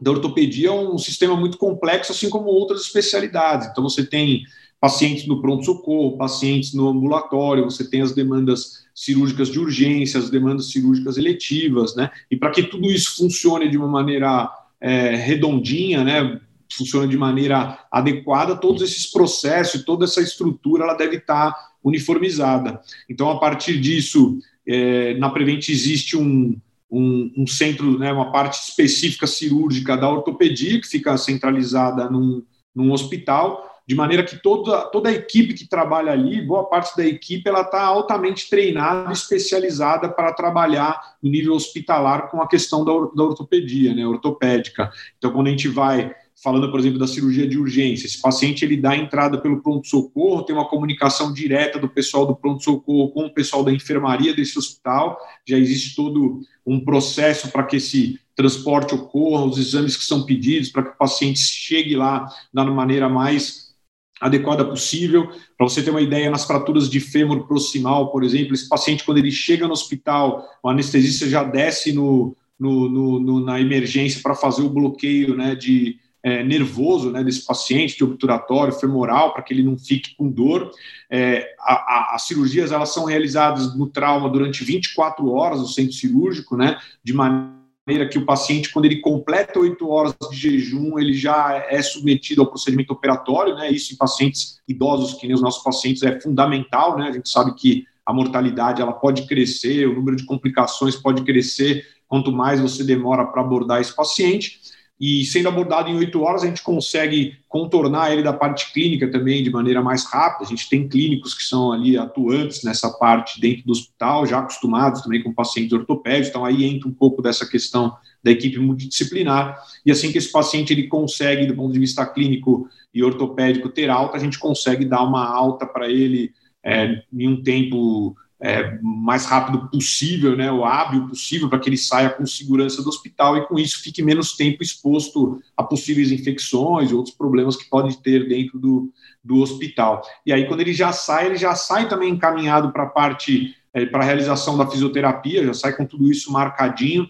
[0.00, 3.68] da ortopedia é um sistema muito complexo, assim como outras especialidades.
[3.68, 4.44] Então, você tem
[4.80, 10.70] pacientes no pronto-socorro, pacientes no ambulatório, você tem as demandas cirúrgicas de urgência, as demandas
[10.70, 12.10] cirúrgicas eletivas, né?
[12.30, 14.50] E para que tudo isso funcione de uma maneira
[14.80, 16.40] é, redondinha, né?
[16.72, 22.80] Funcione de maneira adequada, todos esses processos, toda essa estrutura, ela deve estar uniformizada.
[23.08, 26.56] Então, a partir disso, é, na Prevent existe um,
[26.90, 32.42] um, um, centro, né, uma parte específica cirúrgica da ortopedia, que fica centralizada num,
[32.74, 37.04] num hospital, de maneira que toda, toda a equipe que trabalha ali, boa parte da
[37.04, 42.92] equipe, ela está altamente treinada, especializada para trabalhar no nível hospitalar com a questão da,
[42.92, 44.92] da ortopedia, né, ortopédica.
[45.18, 48.06] Então, quando a gente vai falando, por exemplo, da cirurgia de urgência.
[48.06, 53.10] Esse paciente ele dá entrada pelo pronto-socorro, tem uma comunicação direta do pessoal do pronto-socorro
[53.10, 58.18] com o pessoal da enfermaria desse hospital, já existe todo um processo para que esse
[58.34, 63.08] transporte ocorra, os exames que são pedidos, para que o paciente chegue lá da maneira
[63.08, 63.70] mais
[64.18, 65.28] adequada possível.
[65.58, 69.18] Para você ter uma ideia, nas fraturas de fêmur proximal, por exemplo, esse paciente, quando
[69.18, 74.34] ele chega no hospital, o anestesista já desce no, no, no, no na emergência para
[74.34, 79.54] fazer o bloqueio né, de, é, nervoso né, desse paciente, de obturatório, femoral, para que
[79.54, 80.70] ele não fique com dor.
[81.10, 85.92] É, a, a, as cirurgias elas são realizadas no trauma durante 24 horas no centro
[85.92, 91.14] cirúrgico, né, de maneira que o paciente, quando ele completa oito horas de jejum, ele
[91.14, 95.62] já é submetido ao procedimento operatório, né, isso em pacientes idosos, que nem os nossos
[95.62, 100.16] pacientes, é fundamental, né, a gente sabe que a mortalidade ela pode crescer, o número
[100.16, 101.86] de complicações pode crescer.
[102.08, 104.58] Quanto mais você demora para abordar esse paciente
[105.00, 109.42] e sendo abordado em oito horas, a gente consegue contornar ele da parte clínica também
[109.42, 110.44] de maneira mais rápida.
[110.44, 115.00] A gente tem clínicos que são ali atuantes nessa parte dentro do hospital, já acostumados
[115.00, 119.90] também com pacientes ortopédicos, então aí entra um pouco dessa questão da equipe multidisciplinar, e
[119.90, 124.18] assim que esse paciente ele consegue, do ponto de vista clínico e ortopédico, ter alta,
[124.18, 126.30] a gente consegue dar uma alta para ele
[126.62, 131.76] é, em um tempo é, mais rápido possível, né, o hábil possível, para que ele
[131.76, 136.90] saia com segurança do hospital e com isso fique menos tempo exposto a possíveis infecções
[136.90, 138.90] e outros problemas que pode ter dentro do,
[139.22, 140.02] do hospital.
[140.24, 143.84] E aí, quando ele já sai, ele já sai também encaminhado para a parte, é,
[143.84, 147.08] para a realização da fisioterapia, já sai com tudo isso marcadinho,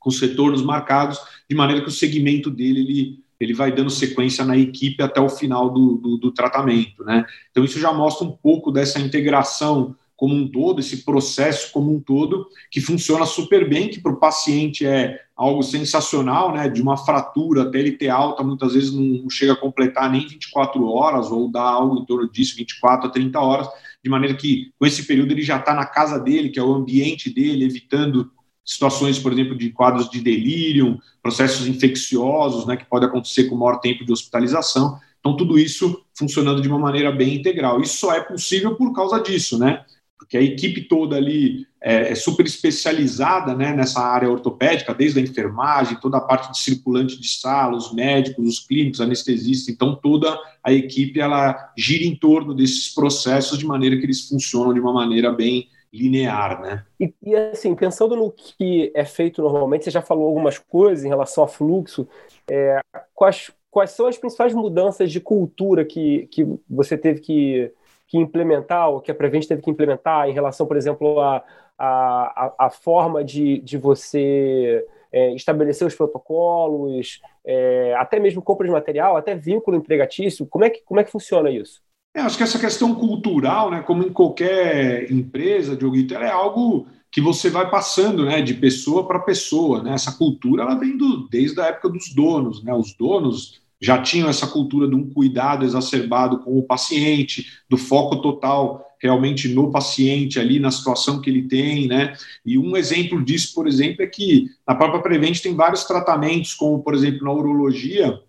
[0.00, 4.42] com os retornos marcados, de maneira que o segmento dele, ele, ele vai dando sequência
[4.42, 7.26] na equipe até o final do, do, do tratamento, né?
[7.50, 11.98] Então, isso já mostra um pouco dessa integração como um todo, esse processo como um
[11.98, 16.68] todo, que funciona super bem, que para o paciente é algo sensacional, né?
[16.68, 20.86] De uma fratura até ele ter alta, muitas vezes não chega a completar nem 24
[20.86, 23.68] horas, ou dá algo em torno disso, 24 a 30 horas,
[24.00, 26.72] de maneira que com esse período ele já está na casa dele, que é o
[26.72, 28.30] ambiente dele, evitando
[28.64, 33.80] situações, por exemplo, de quadros de delírio, processos infecciosos, né, que pode acontecer com maior
[33.80, 35.00] tempo de hospitalização.
[35.18, 37.80] Então, tudo isso funcionando de uma maneira bem integral.
[37.80, 39.84] Isso só é possível por causa disso, né?
[40.32, 45.22] Porque a equipe toda ali é, é, super especializada né, nessa área ortopédica, desde a
[45.22, 50.34] enfermagem, toda a parte de circulante de sala, os médicos, os clínicos, anestesistas, então toda
[50.64, 54.94] a equipe ela gira em torno desses processos de maneira que eles funcionam de uma
[54.94, 56.82] maneira bem linear, né?
[56.98, 61.08] E, e assim, pensando no que é feito normalmente, você já falou algumas coisas em
[61.08, 62.08] relação a fluxo,
[62.50, 62.80] é,
[63.14, 67.70] quais, quais são as principais mudanças de cultura que, que você teve que
[68.12, 71.42] que implementar, ou que a Prevent teve que implementar em relação, por exemplo, a,
[71.78, 78.72] a, a, forma de, de você é, estabelecer os protocolos, é, até mesmo compra de
[78.72, 80.44] material, até vínculo empregatício?
[80.44, 81.80] Como é que, como é que funciona isso?
[82.14, 86.86] É, acho que essa questão cultural, né, como em qualquer empresa, Dioguito, ela é algo
[87.10, 89.82] que você vai passando né, de pessoa para pessoa.
[89.82, 89.94] Né?
[89.94, 92.62] Essa cultura ela vem do, desde a época dos donos.
[92.62, 92.74] Né?
[92.74, 98.22] Os donos já tinham essa cultura de um cuidado exacerbado com o paciente, do foco
[98.22, 102.14] total realmente no paciente ali, na situação que ele tem, né?
[102.46, 106.80] E um exemplo disso, por exemplo, é que na própria Prevent tem vários tratamentos, como,
[106.84, 108.20] por exemplo, na urologia,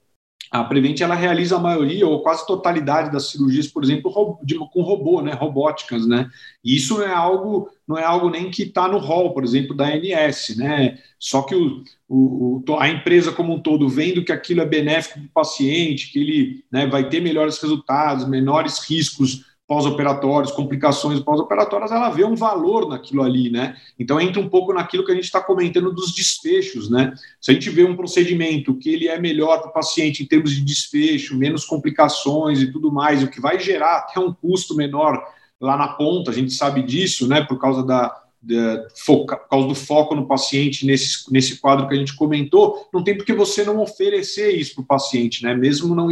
[0.53, 5.19] a Prevent ela realiza a maioria ou quase totalidade das cirurgias, por exemplo, com robô,
[5.19, 6.29] né, robóticas, né?
[6.63, 9.75] E isso não é algo, não é algo nem que está no rol, por exemplo,
[9.75, 10.99] da ANS, né?
[11.17, 15.25] Só que o, o, a empresa como um todo vendo que aquilo é benéfico para
[15.25, 22.09] o paciente, que ele né, vai ter melhores resultados, menores riscos pós-operatórios, complicações pós-operatórias, ela
[22.09, 23.77] vê um valor naquilo ali, né?
[23.97, 27.13] Então entra um pouco naquilo que a gente está comentando dos desfechos, né?
[27.39, 30.51] Se a gente vê um procedimento que ele é melhor para o paciente em termos
[30.51, 35.23] de desfecho, menos complicações e tudo mais, o que vai gerar até um custo menor
[35.59, 37.41] lá na ponta, a gente sabe disso, né?
[37.41, 38.55] Por causa da, de,
[38.95, 43.01] foca, por causa do foco no paciente nesse, nesse quadro que a gente comentou, não
[43.01, 45.55] tem por que você não oferecer isso para o paciente, né?
[45.55, 46.11] Mesmo não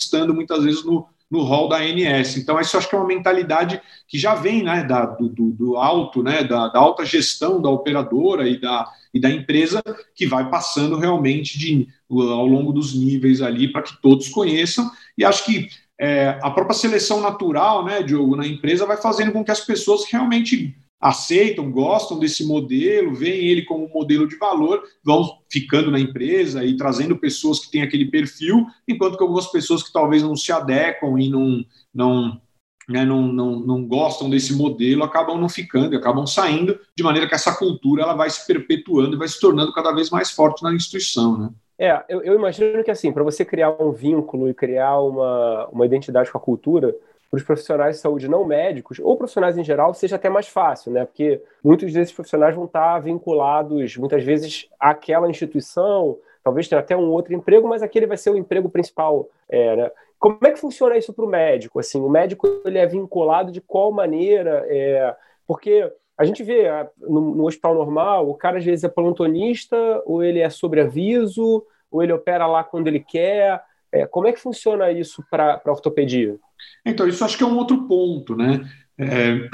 [0.00, 2.36] estando muitas vezes no, no rol da ANS.
[2.36, 6.22] Então, isso acho que é uma mentalidade que já vem né, da, do, do, alto,
[6.22, 9.82] né, da, da, alta gestão da operadora e da, e da empresa,
[10.14, 14.90] que vai passando realmente de, ao longo dos níveis ali para que todos conheçam.
[15.16, 15.68] E acho que
[16.00, 20.04] é, a própria seleção natural, né, Diogo, na empresa vai fazendo com que as pessoas
[20.10, 26.00] realmente aceitam, gostam desse modelo, veem ele como um modelo de valor, vão ficando na
[26.00, 30.34] empresa e trazendo pessoas que têm aquele perfil, enquanto que algumas pessoas que talvez não
[30.34, 32.40] se adequam e não, não,
[32.88, 37.34] né, não, não, não gostam desse modelo acabam não ficando, acabam saindo, de maneira que
[37.34, 40.74] essa cultura ela vai se perpetuando e vai se tornando cada vez mais forte na
[40.74, 41.38] instituição.
[41.38, 41.50] Né?
[41.78, 45.86] É, eu, eu imagino que assim, para você criar um vínculo e criar uma, uma
[45.86, 46.92] identidade com a cultura,
[47.30, 50.92] para os profissionais de saúde não médicos, ou profissionais em geral, seja até mais fácil,
[50.92, 51.04] né?
[51.04, 57.10] Porque muitos desses profissionais vão estar vinculados, muitas vezes, àquela instituição, talvez tenha até um
[57.10, 59.90] outro emprego, mas aquele vai ser o emprego principal, é, né?
[60.18, 61.78] Como é que funciona isso para o médico?
[61.78, 64.64] Assim, o médico ele é vinculado de qual maneira?
[64.68, 65.14] É,
[65.46, 66.64] porque a gente vê
[66.98, 72.02] no, no, hospital normal, o cara às vezes é plantonista, ou ele é sobreaviso, ou
[72.02, 73.62] ele opera lá quando ele quer.
[73.92, 76.36] É, como é que funciona isso para a ortopedia?
[76.84, 78.68] Então, isso acho que é um outro ponto, né?
[78.98, 79.48] É,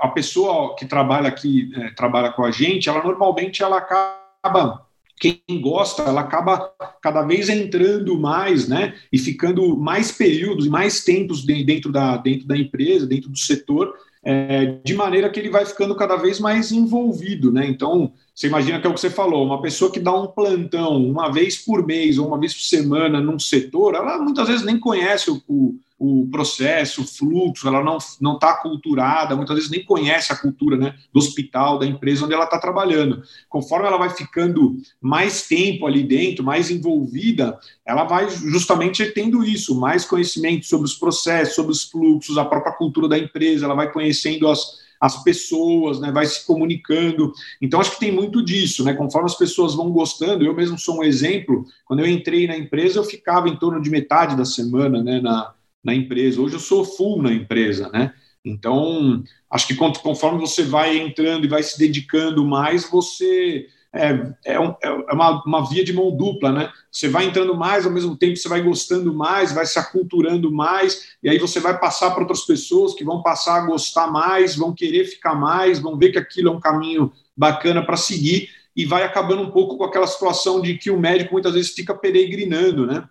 [0.00, 4.88] a pessoa que trabalha aqui, é, trabalha com a gente, ela normalmente ela acaba
[5.20, 11.02] quem gosta, ela acaba cada vez entrando mais, né, e ficando mais períodos e mais
[11.02, 15.64] tempos dentro da, dentro da empresa, dentro do setor, é, de maneira que ele vai
[15.64, 17.66] ficando cada vez mais envolvido, né?
[17.66, 20.96] Então, você imagina que é o que você falou, uma pessoa que dá um plantão
[20.96, 24.78] uma vez por mês ou uma vez por semana num setor, ela muitas vezes nem
[24.78, 29.84] conhece o, o o processo, o fluxo, ela não não está aculturada, muitas vezes nem
[29.84, 33.22] conhece a cultura né, do hospital, da empresa onde ela está trabalhando.
[33.48, 39.78] Conforme ela vai ficando mais tempo ali dentro, mais envolvida, ela vai justamente tendo isso,
[39.78, 43.90] mais conhecimento sobre os processos, sobre os fluxos, a própria cultura da empresa, ela vai
[43.90, 44.60] conhecendo as,
[45.00, 47.32] as pessoas, né, vai se comunicando.
[47.60, 48.94] Então, acho que tem muito disso, né?
[48.94, 51.64] Conforme as pessoas vão gostando, eu mesmo sou um exemplo.
[51.84, 55.52] Quando eu entrei na empresa, eu ficava em torno de metade da semana, né, na,
[55.88, 56.40] na empresa.
[56.40, 58.12] Hoje eu sou full na empresa, né?
[58.44, 64.60] Então, acho que conforme você vai entrando e vai se dedicando mais, você é, é,
[64.60, 66.70] um, é uma, uma, via de mão dupla, né?
[66.92, 71.16] Você vai entrando mais, ao mesmo tempo você vai gostando mais, vai se aculturando mais,
[71.22, 74.74] e aí você vai passar para outras pessoas que vão passar a gostar mais, vão
[74.74, 79.02] querer ficar mais, vão ver que aquilo é um caminho bacana para seguir, e vai
[79.02, 83.08] acabando um pouco com aquela situação de que o médico muitas vezes fica peregrinando, né?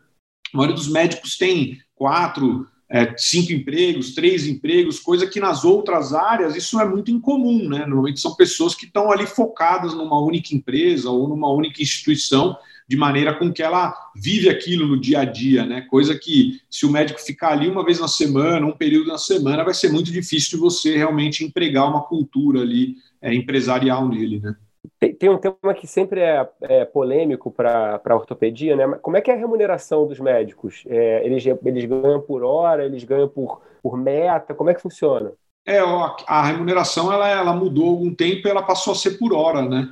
[0.53, 6.13] A maioria dos médicos tem quatro, é, cinco empregos, três empregos, coisa que nas outras
[6.13, 7.79] áreas isso é muito incomum, né?
[7.79, 12.57] Normalmente são pessoas que estão ali focadas numa única empresa ou numa única instituição,
[12.87, 15.81] de maneira com que ela vive aquilo no dia a dia, né?
[15.81, 19.65] Coisa que, se o médico ficar ali uma vez na semana, um período na semana,
[19.65, 24.55] vai ser muito difícil de você realmente empregar uma cultura ali é, empresarial nele, né?
[24.99, 28.97] Tem, tem, um tema que sempre é, é polêmico para a ortopedia, né?
[29.01, 30.83] Como é que é a remuneração dos médicos?
[30.87, 34.55] É, eles, eles ganham por hora, eles ganham por, por meta?
[34.55, 35.31] Como é que funciona?
[35.67, 35.79] É,
[36.25, 39.87] a remuneração ela, ela mudou algum tempo ela passou a ser por hora, né?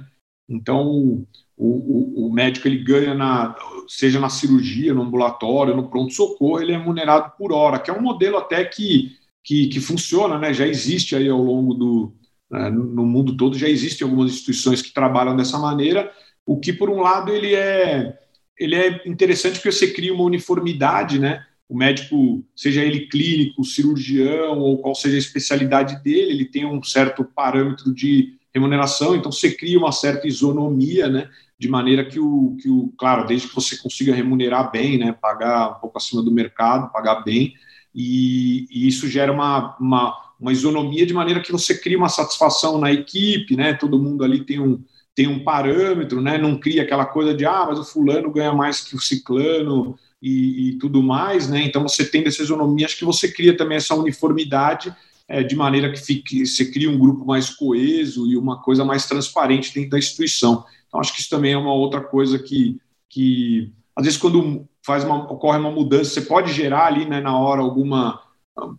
[0.48, 1.26] Então, o,
[1.58, 3.56] o, o, médico ele ganha na,
[3.88, 8.02] seja na cirurgia, no ambulatório, no pronto-socorro, ele é remunerado por hora, que é um
[8.02, 10.54] modelo até que, que, que funciona, né?
[10.54, 12.14] Já existe aí ao longo do,
[12.50, 16.12] no mundo todo já existem algumas instituições que trabalham dessa maneira,
[16.46, 18.18] o que, por um lado, ele é,
[18.58, 21.44] ele é interessante porque você cria uma uniformidade, né?
[21.68, 26.82] O médico, seja ele clínico, cirurgião ou qual seja a especialidade dele, ele tem um
[26.84, 31.30] certo parâmetro de remuneração, então você cria uma certa isonomia, né?
[31.58, 35.12] De maneira que o, que o claro, desde que você consiga remunerar bem, né?
[35.12, 37.56] Pagar um pouco acima do mercado, pagar bem,
[37.94, 42.78] e, e isso gera uma, uma uma isonomia de maneira que você cria uma satisfação
[42.78, 43.74] na equipe, né?
[43.74, 46.38] Todo mundo ali tem um, tem um parâmetro, né?
[46.38, 50.70] Não cria aquela coisa de ah, mas o fulano ganha mais que o ciclano e,
[50.70, 51.64] e tudo mais, né?
[51.64, 54.94] Então você tem essa isonomia, acho que você cria também essa uniformidade
[55.28, 59.08] é, de maneira que fique, você cria um grupo mais coeso e uma coisa mais
[59.08, 60.66] transparente dentro da instituição.
[60.88, 65.04] Então acho que isso também é uma outra coisa que, que às vezes quando faz
[65.04, 68.22] uma, ocorre uma mudança, você pode gerar ali né, na hora alguma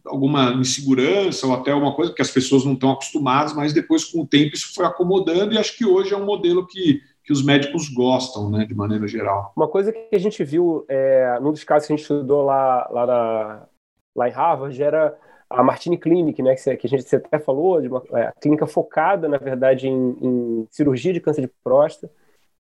[0.05, 4.23] alguma insegurança ou até alguma coisa, porque as pessoas não estão acostumadas, mas depois, com
[4.23, 7.45] o tempo, isso foi acomodando e acho que hoje é um modelo que, que os
[7.45, 9.53] médicos gostam, né, de maneira geral.
[9.55, 12.89] Uma coisa que a gente viu, é, num dos casos que a gente estudou lá,
[12.91, 13.67] lá, na,
[14.15, 15.17] lá em Harvard, era
[15.49, 19.39] a Martini Clinic, né, que a gente até falou, de uma é, clínica focada, na
[19.39, 22.12] verdade, em, em, cirurgia de câncer de próstata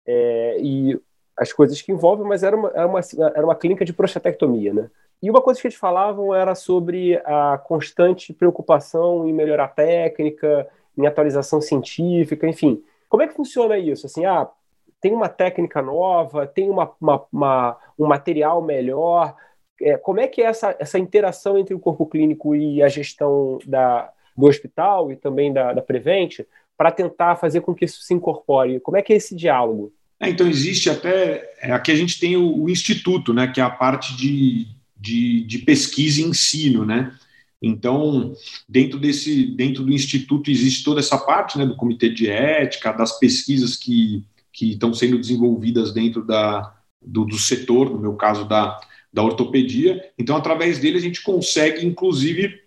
[0.06, 1.00] é, e
[1.38, 3.00] as coisas que envolvem, mas era uma, era uma,
[3.36, 4.90] era uma clínica de prostatectomia, né?
[5.26, 10.68] E uma coisa que eles falavam era sobre a constante preocupação em melhorar a técnica,
[10.96, 12.84] em atualização científica, enfim.
[13.10, 14.06] Como é que funciona isso?
[14.06, 14.48] Assim, ah,
[15.02, 19.36] tem uma técnica nova, tem uma, uma, uma um material melhor.
[19.82, 23.58] É, como é que é essa, essa interação entre o corpo clínico e a gestão
[23.66, 26.42] da, do hospital e também da, da Prevent
[26.78, 28.80] para tentar fazer com que isso se incorpore?
[28.80, 29.92] Como é que é esse diálogo?
[30.20, 31.52] É, então, existe até.
[31.60, 35.44] É, aqui a gente tem o, o, Instituto, né, que é a parte de, de,
[35.44, 37.16] de, pesquisa e ensino, né?
[37.62, 38.34] Então,
[38.68, 43.18] dentro desse, dentro do instituto existe toda essa parte, né, do comitê de ética, das
[43.18, 44.24] pesquisas que
[44.56, 48.80] que estão sendo desenvolvidas dentro da, do, do, setor, no meu caso da,
[49.12, 50.02] da ortopedia.
[50.18, 52.62] Então, através dele, a gente consegue, inclusive,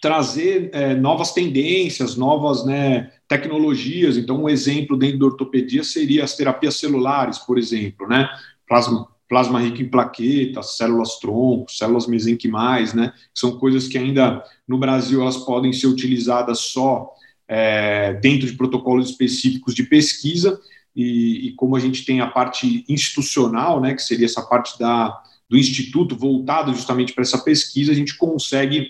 [0.00, 4.16] trazer é, novas tendências, novas né, tecnologias.
[4.16, 8.28] Então, um exemplo dentro da ortopedia seria as terapias celulares, por exemplo, né?
[8.66, 13.14] Plasma, plasma rico em plaquetas, células tronco, células mesenquimais, né?
[13.34, 17.10] São coisas que ainda no Brasil elas podem ser utilizadas só
[17.48, 20.60] é, dentro de protocolos específicos de pesquisa
[20.94, 25.18] e, e, como a gente tem a parte institucional, né, que seria essa parte da,
[25.48, 28.88] do instituto voltado justamente para essa pesquisa, a gente consegue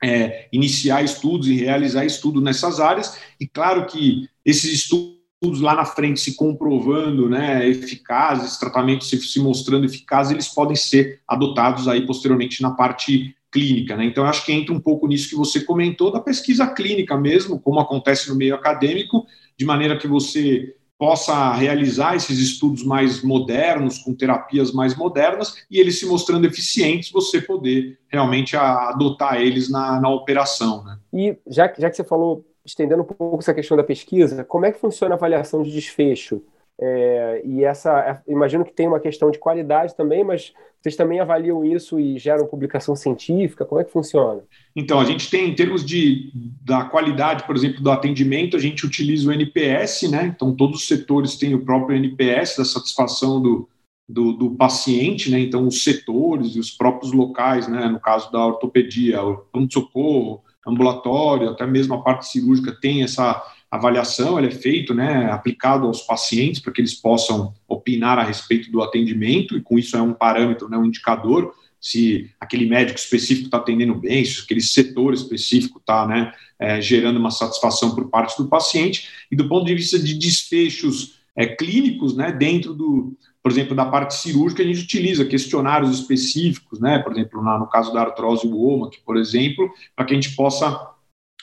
[0.00, 3.18] é, iniciar estudos e realizar estudos nessas áreas.
[3.40, 5.13] E claro que esses estudos
[5.52, 11.20] lá na frente se comprovando né, eficazes, tratamentos se, se mostrando eficazes, eles podem ser
[11.26, 13.96] adotados aí posteriormente na parte clínica.
[13.96, 14.04] Né?
[14.04, 17.78] Então, acho que entra um pouco nisso que você comentou da pesquisa clínica mesmo, como
[17.78, 19.26] acontece no meio acadêmico,
[19.56, 25.78] de maneira que você possa realizar esses estudos mais modernos, com terapias mais modernas, e
[25.78, 30.84] eles se mostrando eficientes, você poder realmente adotar eles na, na operação.
[30.84, 30.98] Né?
[31.12, 34.72] E já, já que você falou, estendendo um pouco essa questão da pesquisa, como é
[34.72, 36.42] que funciona a avaliação de desfecho?
[36.80, 41.20] É, e essa, é, imagino que tem uma questão de qualidade também, mas vocês também
[41.20, 43.64] avaliam isso e geram publicação científica?
[43.64, 44.42] Como é que funciona?
[44.74, 46.30] Então, a gente tem, em termos de,
[46.62, 50.32] da qualidade, por exemplo, do atendimento, a gente utiliza o NPS, né?
[50.34, 53.68] Então, todos os setores têm o próprio NPS da satisfação do,
[54.08, 55.38] do, do paciente, né?
[55.38, 57.88] Então, os setores e os próprios locais, né?
[57.88, 64.38] No caso da ortopedia, o pronto-socorro, ambulatório, até mesmo a parte cirúrgica tem essa avaliação,
[64.38, 68.80] ele é feito, né, aplicado aos pacientes para que eles possam opinar a respeito do
[68.80, 71.52] atendimento e com isso é um parâmetro, né, um indicador
[71.84, 77.18] se aquele médico específico está atendendo bem, se aquele setor específico está né, é, gerando
[77.18, 79.06] uma satisfação por parte do paciente.
[79.30, 83.84] E do ponto de vista de desfechos é, clínicos, né, dentro do, por exemplo, da
[83.84, 88.48] parte cirúrgica, a gente utiliza questionários específicos, né, por exemplo, na, no caso da artrose
[88.90, 90.94] que por exemplo, para que a gente possa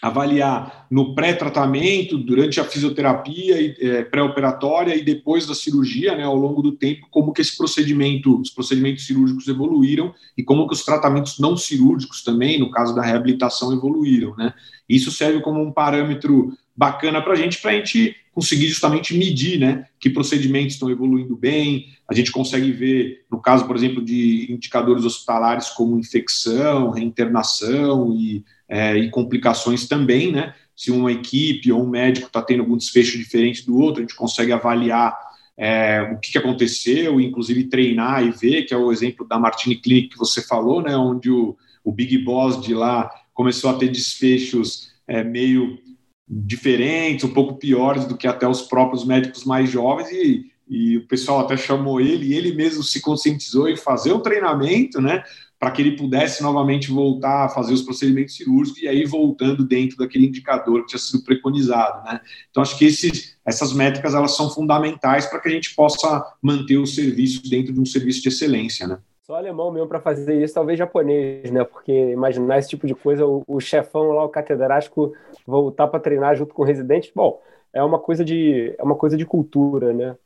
[0.01, 6.63] avaliar no pré-tratamento, durante a fisioterapia é, pré-operatória e depois da cirurgia, né, ao longo
[6.63, 11.37] do tempo, como que esse procedimento, os procedimentos cirúrgicos evoluíram e como que os tratamentos
[11.37, 14.55] não cirúrgicos também, no caso da reabilitação, evoluíram, né?
[14.89, 19.59] Isso serve como um parâmetro bacana para a gente, para a gente conseguir justamente medir,
[19.59, 21.87] né, que procedimentos estão evoluindo bem.
[22.09, 28.43] A gente consegue ver, no caso, por exemplo, de indicadores hospitalares como infecção, reinternação e
[28.71, 30.55] é, e complicações também, né?
[30.73, 34.15] Se uma equipe ou um médico está tendo algum desfecho diferente do outro, a gente
[34.15, 35.13] consegue avaliar
[35.57, 40.11] é, o que, aconteceu, inclusive treinar e ver, que é o exemplo da Martini Clinic
[40.11, 40.95] que você falou, né?
[40.95, 45.77] Onde o, o Big Boss de lá começou a ter desfechos é, meio
[46.27, 51.07] diferentes, um pouco piores do que até os próprios médicos mais jovens e, e o
[51.07, 55.23] pessoal até chamou ele e ele mesmo se conscientizou em fazer o treinamento, né?
[55.61, 59.95] para que ele pudesse novamente voltar a fazer os procedimentos cirúrgicos e aí voltando dentro
[59.95, 62.19] daquele indicador que tinha sido preconizado, né?
[62.49, 66.77] Então acho que esses, essas métricas elas são fundamentais para que a gente possa manter
[66.77, 68.97] os serviços dentro de um serviço de excelência, né?
[69.31, 71.63] Só alemão mesmo para fazer isso, talvez japonês, né?
[71.63, 75.13] Porque imaginar esse tipo de coisa, o, o chefão lá, o catedrático,
[75.47, 77.41] voltar para treinar junto com o residente, bom,
[77.71, 80.17] é uma coisa de é uma coisa de cultura, né?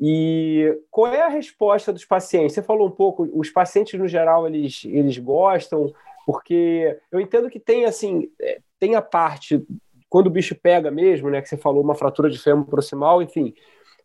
[0.00, 2.54] E qual é a resposta dos pacientes?
[2.54, 5.92] Você falou um pouco, os pacientes no geral eles, eles gostam,
[6.24, 9.62] porque eu entendo que tem assim, é, tem a parte
[10.08, 13.52] quando o bicho pega mesmo, né, que você falou uma fratura de fêmur proximal, enfim.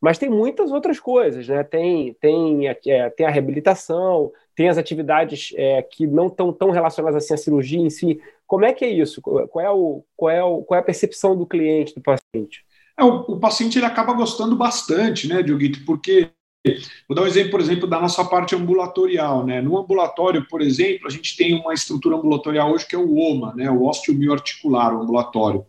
[0.04, 1.64] Mas tem muitas outras coisas, né?
[1.64, 7.24] Tem tem é, tem a reabilitação, tem as atividades é, que não estão tão relacionadas
[7.24, 8.20] assim à cirurgia em si.
[8.45, 9.22] Como é que é isso?
[9.22, 12.66] Qual é o qual é o, qual é a percepção do cliente, do paciente?
[12.99, 16.30] É, o, o, paciente ele acaba gostando bastante, né, Dioguito, porque
[17.08, 19.45] Vou dar um exemplo, por exemplo, da nossa parte ambulatorial.
[19.45, 19.62] Né?
[19.62, 23.54] No ambulatório, por exemplo, a gente tem uma estrutura ambulatorial hoje que é o OMA,
[23.54, 23.70] né?
[23.70, 25.66] o osteomioarticular, o ambulatório.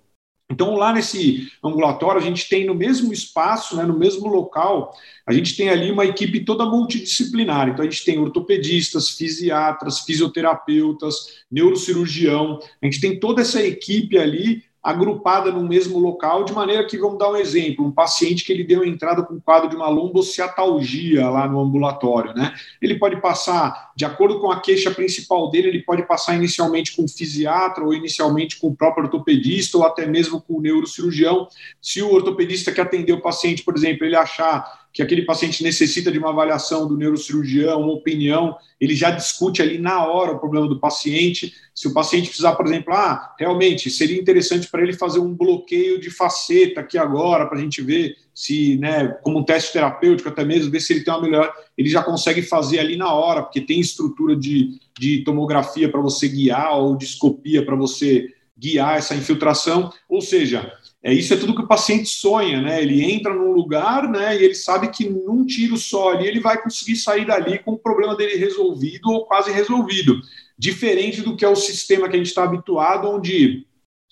[0.51, 4.93] Então, lá nesse ambulatório, a gente tem no mesmo espaço, né, no mesmo local,
[5.27, 7.69] a gente tem ali uma equipe toda multidisciplinar.
[7.69, 14.63] Então, a gente tem ortopedistas, fisiatras, fisioterapeutas, neurocirurgião, a gente tem toda essa equipe ali
[14.85, 18.63] agrupada no mesmo local, de maneira que, vamos dar um exemplo, um paciente que ele
[18.63, 22.55] deu entrada com quadro de uma lombociatalgia lá no ambulatório, né?
[22.83, 27.05] Ele pode passar, de acordo com a queixa principal dele, ele pode passar inicialmente com
[27.05, 31.49] o fisiatra, ou inicialmente com o próprio ortopedista, ou até mesmo com o neurocirurgião.
[31.81, 36.13] Se o ortopedista que atendeu o paciente, por exemplo, ele achar que aquele paciente necessita
[36.13, 40.69] de uma avaliação do neurocirurgião, uma opinião, ele já discute ali na hora o problema
[40.69, 41.53] do paciente.
[41.75, 46.01] Se o paciente precisar, por exemplo, ah, realmente seria interessante para ele fazer um bloqueio
[46.01, 50.45] de faceta aqui agora, para a gente ver se, né, como um teste terapêutico, até
[50.45, 53.61] mesmo ver se ele tem uma melhor, ele já consegue fazer ali na hora, porque
[53.61, 59.17] tem estrutura de, de tomografia para você guiar ou de escopia para você guiar essa
[59.17, 59.93] infiltração.
[60.09, 60.73] Ou seja,
[61.05, 62.83] é, isso é tudo que o paciente sonha, né?
[62.83, 64.35] Ele entra num lugar, né?
[64.35, 67.79] E ele sabe que num tiro só ali ele vai conseguir sair dali com o
[67.79, 70.19] problema dele resolvido ou quase resolvido.
[70.59, 73.67] Diferente do que é o sistema que a gente está habituado, onde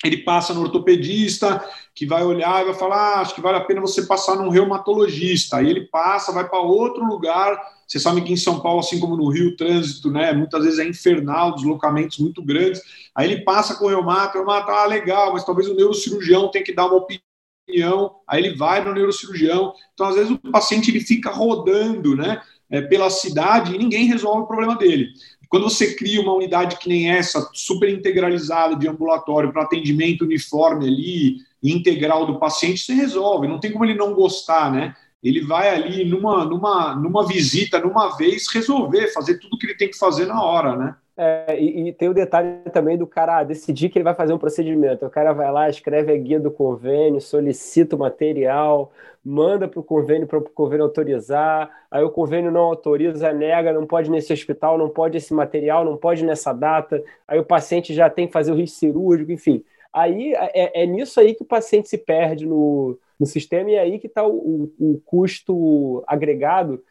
[0.05, 3.65] ele passa no ortopedista, que vai olhar e vai falar: ah, acho que vale a
[3.65, 5.59] pena você passar num reumatologista.
[5.59, 7.59] Aí ele passa, vai para outro lugar.
[7.87, 10.79] Você sabe que em São Paulo, assim como no Rio, o trânsito, né, muitas vezes
[10.79, 12.81] é infernal, deslocamentos muito grandes.
[13.15, 16.65] Aí ele passa com o reumato, o reumato, ah, legal, mas talvez o neurocirurgião tenha
[16.65, 18.17] que dar uma opinião.
[18.27, 19.75] Aí ele vai no neurocirurgião.
[19.93, 22.41] Então, às vezes, o paciente ele fica rodando, né,
[22.71, 25.09] é, pela cidade e ninguém resolve o problema dele.
[25.53, 30.87] Quando você cria uma unidade que nem essa, super integralizada de ambulatório para atendimento uniforme
[30.89, 33.47] ali, integral do paciente, você resolve.
[33.47, 34.97] Não tem como ele não gostar, né?
[35.23, 39.91] Ele vai ali numa, numa, numa visita, numa vez, resolver, fazer tudo que ele tem
[39.91, 40.97] que fazer na hora, né?
[41.15, 44.39] É, e, e, tem o detalhe também do cara decidir que ele vai fazer um
[44.39, 45.05] procedimento.
[45.05, 48.91] O cara vai lá, escreve a guia do convênio, solicita o material,
[49.23, 53.87] manda para o convênio para o convênio autorizar, aí o convênio não autoriza, nega, não
[53.87, 58.09] pode nesse hospital, não pode esse material, não pode nessa data, aí o paciente já
[58.09, 59.63] tem que fazer o risco cirúrgico, enfim.
[59.93, 63.81] Aí é, é nisso aí que o paciente se perde no, no sistema e é
[63.81, 66.83] aí que está o, o, o custo agregado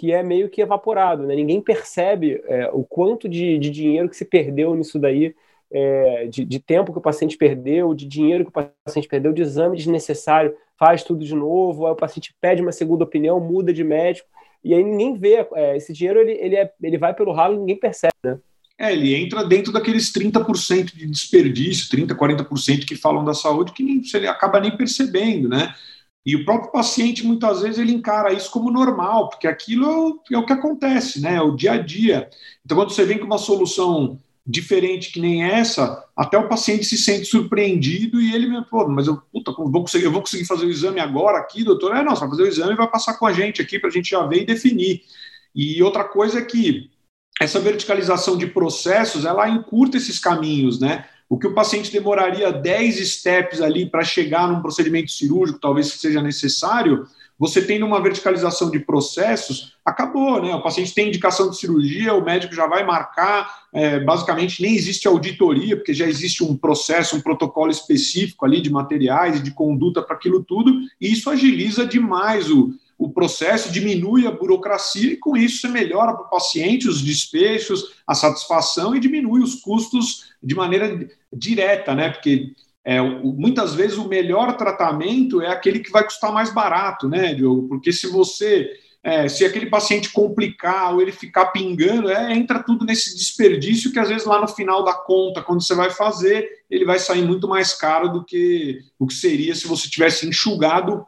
[0.00, 1.34] que é meio que evaporado, né?
[1.34, 5.34] Ninguém percebe é, o quanto de, de, dinheiro que se perdeu nisso daí,
[5.70, 9.42] é, de, de, tempo que o paciente perdeu, de dinheiro que o paciente perdeu, de
[9.42, 13.84] exame desnecessário, faz tudo de novo, aí o paciente pede uma segunda opinião, muda de
[13.84, 14.26] médico,
[14.64, 17.76] e aí ninguém vê, é, esse dinheiro ele, ele, é, ele vai pelo ralo ninguém
[17.76, 18.38] percebe, né?
[18.78, 23.82] É, ele entra dentro daqueles 30% de desperdício, 30%, 40% que falam da saúde, que
[23.82, 25.74] nem, você acaba nem percebendo, né?
[26.24, 30.44] E o próprio paciente, muitas vezes, ele encara isso como normal, porque aquilo é o
[30.44, 31.36] que acontece, né?
[31.36, 32.28] É o dia a dia.
[32.64, 36.98] Então, quando você vem com uma solução diferente que nem essa, até o paciente se
[36.98, 40.66] sente surpreendido e ele me pô, mas eu, puta, vou conseguir, eu vou conseguir fazer
[40.66, 41.96] o exame agora aqui, doutor?
[41.96, 43.88] É, não, você vai fazer o exame e vai passar com a gente aqui para
[43.88, 45.02] a gente já ver e definir.
[45.54, 46.90] E outra coisa é que
[47.40, 51.06] essa verticalização de processos, ela encurta esses caminhos, né?
[51.30, 56.20] O que o paciente demoraria 10 steps ali para chegar num procedimento cirúrgico, talvez seja
[56.20, 57.06] necessário,
[57.38, 60.52] você tendo uma verticalização de processos, acabou, né?
[60.52, 65.06] O paciente tem indicação de cirurgia, o médico já vai marcar, é, basicamente nem existe
[65.06, 70.02] auditoria, porque já existe um processo, um protocolo específico ali de materiais e de conduta
[70.02, 75.34] para aquilo tudo, e isso agiliza demais o, o processo, diminui a burocracia e com
[75.34, 80.54] isso você melhora para o paciente os despechos, a satisfação e diminui os custos de
[80.54, 82.10] maneira direta, né?
[82.10, 82.52] Porque
[82.84, 87.68] é, muitas vezes o melhor tratamento é aquele que vai custar mais barato, né, Diogo?
[87.68, 88.70] Porque se você
[89.02, 93.98] é, se aquele paciente complicar ou ele ficar pingando, é, entra tudo nesse desperdício que
[93.98, 97.48] às vezes lá no final da conta, quando você vai fazer, ele vai sair muito
[97.48, 101.06] mais caro do que o que seria se você tivesse enxugado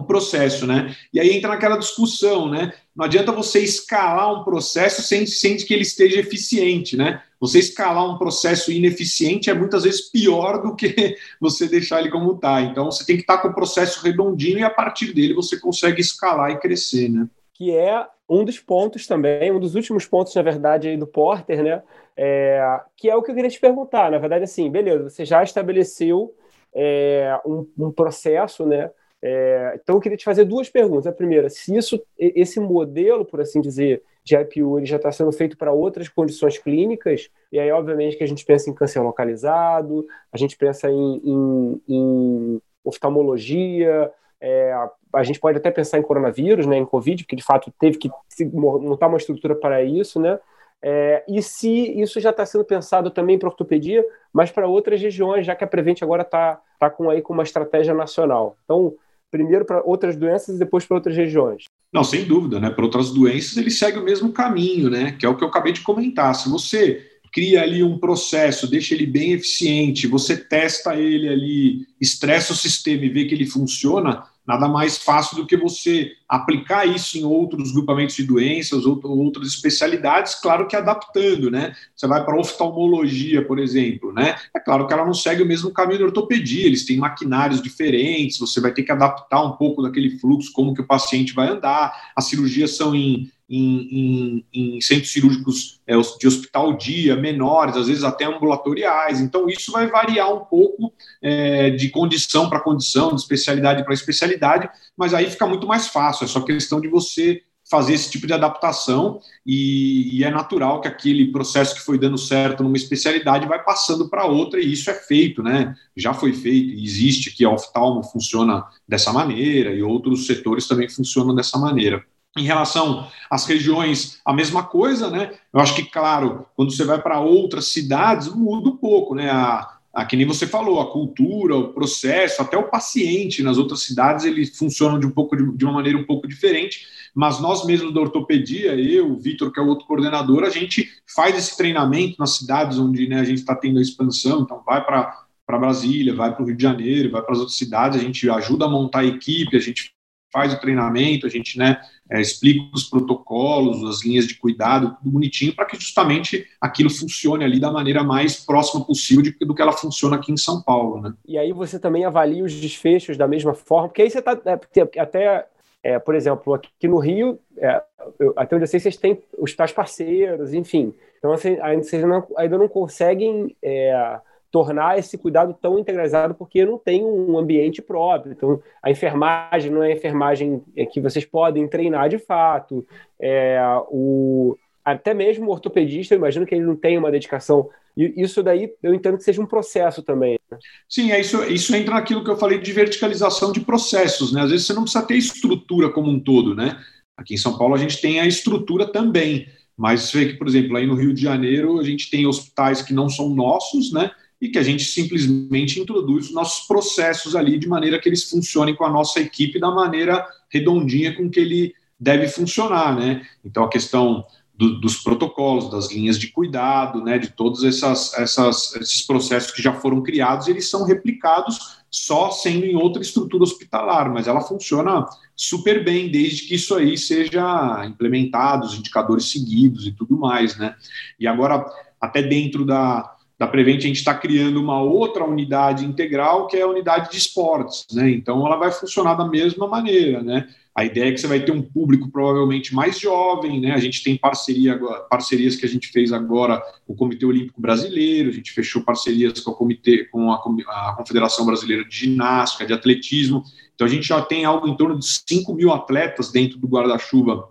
[0.00, 0.94] o processo, né?
[1.12, 2.72] E aí entra naquela discussão, né?
[2.94, 7.22] Não adianta você escalar um processo sem, sem que ele esteja eficiente, né?
[7.40, 12.32] Você escalar um processo ineficiente é muitas vezes pior do que você deixar ele como
[12.32, 12.60] está.
[12.60, 15.58] Então você tem que estar tá com o processo redondinho e a partir dele você
[15.58, 17.26] consegue escalar e crescer, né?
[17.54, 21.82] Que é um dos pontos também, um dos últimos pontos, na verdade, do Porter, né?
[22.16, 24.10] É, que é o que eu queria te perguntar.
[24.10, 26.34] Na verdade, assim, beleza, você já estabeleceu
[26.74, 28.90] é, um, um processo, né?
[29.22, 31.06] É, então, eu queria te fazer duas perguntas.
[31.06, 35.32] A primeira, se isso, esse modelo, por assim dizer, de IPU, ele já está sendo
[35.32, 40.06] feito para outras condições clínicas, e aí, obviamente, que a gente pensa em câncer localizado,
[40.32, 44.72] a gente pensa em, em, em oftalmologia, É,
[45.14, 48.10] a gente pode até pensar em coronavírus, né, em Covid, porque de fato teve que
[48.52, 50.38] montar uma estrutura para isso, né?
[50.82, 51.68] É, e se
[52.00, 55.66] isso já está sendo pensado também para ortopedia, mas para outras regiões, já que a
[55.66, 58.58] Prevent agora está tá com aí com uma estratégia nacional.
[58.64, 58.94] Então,
[59.36, 61.64] primeiro para outras doenças e depois para outras regiões.
[61.92, 62.70] Não, sem dúvida, né?
[62.70, 65.12] Para outras doenças ele segue o mesmo caminho, né?
[65.12, 66.34] Que é o que eu acabei de comentar.
[66.34, 72.54] Se você cria ali um processo, deixa ele bem eficiente, você testa ele ali, estressa
[72.54, 77.18] o sistema e vê que ele funciona, nada mais fácil do que você aplicar isso
[77.18, 81.74] em outros grupamentos de doenças, ou, outras especialidades, claro que adaptando, né?
[81.94, 84.36] Você vai para oftalmologia, por exemplo, né?
[84.54, 88.38] É claro que ela não segue o mesmo caminho da ortopedia, eles têm maquinários diferentes,
[88.38, 92.12] você vai ter que adaptar um pouco daquele fluxo, como que o paciente vai andar,
[92.14, 97.86] as cirurgias são em em, em, em, centros cirúrgicos é, de hospital dia, menores, às
[97.86, 99.20] vezes até ambulatoriais.
[99.20, 100.92] Então, isso vai variar um pouco
[101.22, 106.24] é, de condição para condição, de especialidade para especialidade, mas aí fica muito mais fácil,
[106.24, 110.86] é só questão de você fazer esse tipo de adaptação e, e, é natural que
[110.86, 114.94] aquele processo que foi dando certo numa especialidade vai passando para outra e isso é
[114.94, 115.74] feito, né?
[115.96, 121.34] Já foi feito, existe que a oftalmo funciona dessa maneira e outros setores também funcionam
[121.34, 122.04] dessa maneira.
[122.36, 125.32] Em relação às regiões, a mesma coisa, né?
[125.52, 129.30] Eu acho que, claro, quando você vai para outras cidades, muda um pouco, né?
[129.30, 133.82] A, a, que nem você falou, a cultura, o processo, até o paciente nas outras
[133.82, 137.64] cidades, eles funcionam de, um pouco, de, de uma maneira um pouco diferente, mas nós
[137.64, 141.56] mesmos da ortopedia, eu, o Vitor, que é o outro coordenador, a gente faz esse
[141.56, 145.58] treinamento nas cidades onde né, a gente está tendo a expansão, então vai para para
[145.58, 148.64] Brasília, vai para o Rio de Janeiro, vai para as outras cidades, a gente ajuda
[148.64, 149.94] a montar a equipe, a gente
[150.32, 151.80] faz o treinamento, a gente né,
[152.10, 157.44] é, explica os protocolos, as linhas de cuidado, tudo bonitinho, para que justamente aquilo funcione
[157.44, 161.00] ali da maneira mais próxima possível de, do que ela funciona aqui em São Paulo.
[161.00, 161.14] Né?
[161.26, 165.00] E aí você também avalia os desfechos da mesma forma, porque aí você está é,
[165.00, 165.46] até,
[165.82, 167.82] é, por exemplo, aqui no Rio, é,
[168.18, 170.94] eu, até onde eu sei, vocês têm os tais parceiros, enfim.
[171.18, 174.20] Então, assim, ainda, vocês não, ainda não conseguem é,
[174.56, 178.32] tornar esse cuidado tão integralizado porque não tem um ambiente próprio.
[178.32, 182.86] Então, a enfermagem não é a enfermagem é que vocês podem treinar de fato.
[183.20, 187.68] É, o, até mesmo o ortopedista, eu imagino que ele não tem uma dedicação.
[187.94, 190.38] E isso daí eu entendo que seja um processo também.
[190.50, 190.56] Né?
[190.88, 194.32] Sim, é isso, isso entra naquilo que eu falei de verticalização de processos.
[194.32, 194.40] Né?
[194.40, 196.54] Às vezes você não precisa ter estrutura como um todo.
[196.54, 196.80] Né?
[197.14, 199.48] Aqui em São Paulo a gente tem a estrutura também.
[199.76, 202.80] Mas você vê que, por exemplo, aí no Rio de Janeiro a gente tem hospitais
[202.80, 204.10] que não são nossos, né?
[204.40, 208.74] E que a gente simplesmente introduz os nossos processos ali de maneira que eles funcionem
[208.74, 213.26] com a nossa equipe da maneira redondinha com que ele deve funcionar, né?
[213.44, 214.24] Então a questão
[214.56, 219.62] do, dos protocolos, das linhas de cuidado, né, de todos essas, essas, esses processos que
[219.62, 225.06] já foram criados, eles são replicados só sendo em outra estrutura hospitalar, mas ela funciona
[225.34, 230.74] super bem desde que isso aí seja implementado, os indicadores seguidos e tudo mais, né?
[231.18, 231.64] E agora
[232.00, 236.62] até dentro da da Prevent, a gente está criando uma outra unidade integral, que é
[236.62, 238.10] a unidade de esportes, né?
[238.10, 240.48] Então, ela vai funcionar da mesma maneira, né?
[240.74, 243.72] A ideia é que você vai ter um público provavelmente mais jovem, né?
[243.72, 244.78] A gente tem parceria,
[245.10, 249.40] parcerias que a gente fez agora com o Comitê Olímpico Brasileiro, a gente fechou parcerias
[249.40, 253.42] com, o comitê, com a, a Confederação Brasileira de Ginástica, de Atletismo.
[253.74, 257.48] Então, a gente já tem algo em torno de 5 mil atletas dentro do guarda-chuva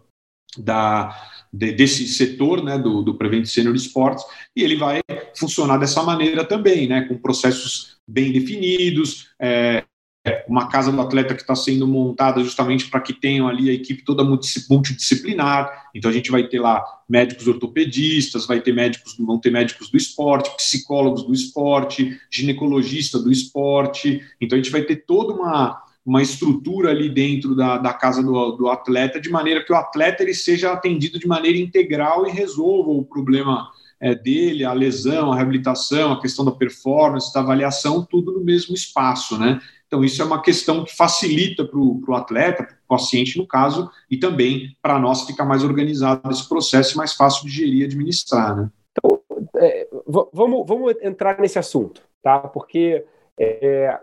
[0.57, 1.15] da,
[1.55, 4.23] de, desse setor né, do, do Prevent Senior Sports,
[4.55, 5.01] e ele vai
[5.37, 9.83] funcionar dessa maneira também, né, com processos bem definidos, é,
[10.47, 14.03] uma casa do atleta que está sendo montada justamente para que tenham ali a equipe
[14.03, 15.89] toda multidisciplinar.
[15.93, 19.97] Então a gente vai ter lá médicos ortopedistas, vai ter médicos, vão ter médicos do
[19.97, 24.19] esporte, psicólogos do esporte, ginecologista do esporte.
[24.41, 28.51] Então a gente vai ter toda uma uma estrutura ali dentro da, da casa do,
[28.51, 32.91] do, atleta, de maneira que o atleta ele seja atendido de maneira integral e resolva
[32.91, 38.31] o problema é, dele, a lesão, a reabilitação, a questão da performance, da avaliação, tudo
[38.31, 39.59] no mesmo espaço, né?
[39.87, 43.89] Então, isso é uma questão que facilita para o atleta, para o paciente, no caso,
[44.09, 47.85] e também para nós ficar mais organizado esse processo e mais fácil de gerir e
[47.85, 48.69] administrar, né?
[48.91, 49.19] Então,
[49.57, 49.87] é,
[50.33, 52.39] vamos, vamos entrar nesse assunto, tá?
[52.39, 53.05] Porque
[53.39, 53.99] é,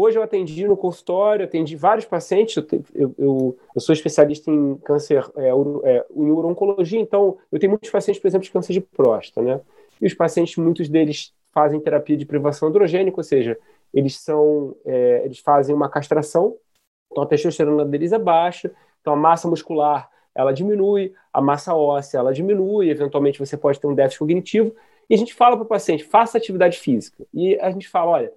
[0.00, 2.56] Hoje eu atendi no consultório, atendi vários pacientes.
[2.56, 7.72] Eu, eu, eu, eu sou especialista em câncer, é, é, em uro-oncologia, então eu tenho
[7.72, 9.60] muitos pacientes, por exemplo, de câncer de próstata, né?
[10.00, 13.58] E os pacientes, muitos deles fazem terapia de privação androgênica, ou seja,
[13.92, 16.56] eles são, é, eles fazem uma castração,
[17.10, 18.70] então a testosterona deles é baixa,
[19.00, 23.88] então a massa muscular ela diminui, a massa óssea ela diminui, eventualmente você pode ter
[23.88, 24.72] um déficit cognitivo.
[25.10, 27.26] E a gente fala para o paciente, faça atividade física.
[27.34, 28.32] E a gente fala, olha,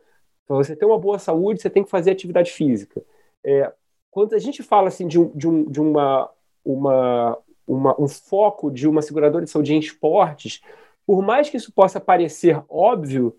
[0.51, 3.01] para você ter uma boa saúde, você tem que fazer atividade física.
[3.41, 3.71] É,
[4.09, 6.29] quando a gente fala assim de, um, de, um, de uma,
[6.65, 10.61] uma, uma, um foco de uma seguradora de saúde em esportes,
[11.07, 13.33] por mais que isso possa parecer óbvio,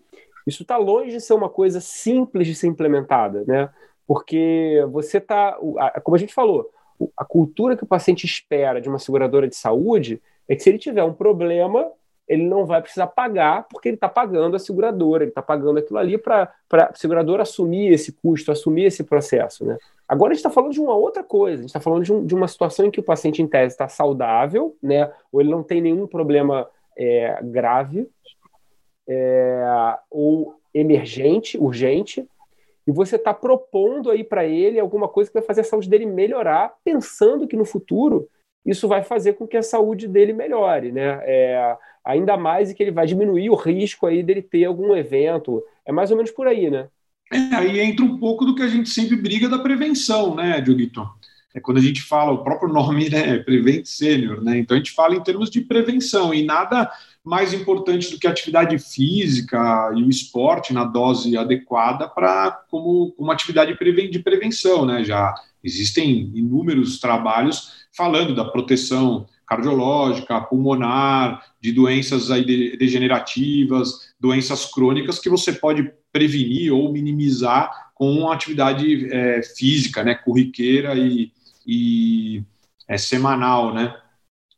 [0.47, 3.69] isso está longe de ser uma coisa simples de ser implementada, né?
[4.07, 5.55] Porque você está,
[6.03, 6.71] como a gente falou,
[7.15, 10.79] a cultura que o paciente espera de uma seguradora de saúde é que se ele
[10.79, 11.91] tiver um problema,
[12.27, 15.99] ele não vai precisar pagar, porque ele está pagando a seguradora, ele está pagando aquilo
[15.99, 19.65] ali para a seguradora assumir esse custo, assumir esse processo.
[19.65, 19.77] Né?
[20.07, 22.25] Agora a gente está falando de uma outra coisa, a gente está falando de, um,
[22.25, 25.11] de, uma situação em que o paciente, em tese, está saudável, né?
[25.31, 26.67] ou ele não tem nenhum problema
[26.97, 28.09] é, grave,
[29.07, 32.27] é, ou emergente, urgente,
[32.87, 36.05] e você está propondo aí para ele alguma coisa que vai fazer a saúde dele
[36.05, 38.27] melhorar, pensando que no futuro
[38.65, 41.19] isso vai fazer com que a saúde dele melhore, né?
[41.23, 45.63] É, ainda mais e que ele vai diminuir o risco aí dele ter algum evento.
[45.85, 46.87] É mais ou menos por aí, né?
[47.31, 51.07] É, aí entra um pouco do que a gente sempre briga da prevenção, né, Dioguito?
[51.55, 54.57] É quando a gente fala, o próprio nome, né, Prevent Senior, né?
[54.57, 56.91] Então a gente fala em termos de prevenção e nada
[57.23, 63.11] mais importante do que a atividade física e o esporte na dose adequada para como,
[63.11, 63.77] como atividade
[64.09, 65.03] de prevenção, né?
[65.03, 65.33] Já
[65.63, 75.53] existem inúmeros trabalhos falando da proteção cardiológica, pulmonar, de doenças degenerativas, doenças crônicas que você
[75.53, 81.31] pode prevenir ou minimizar com atividade é, física, né, corriqueira e,
[81.65, 82.43] e
[82.87, 83.95] é, semanal, né?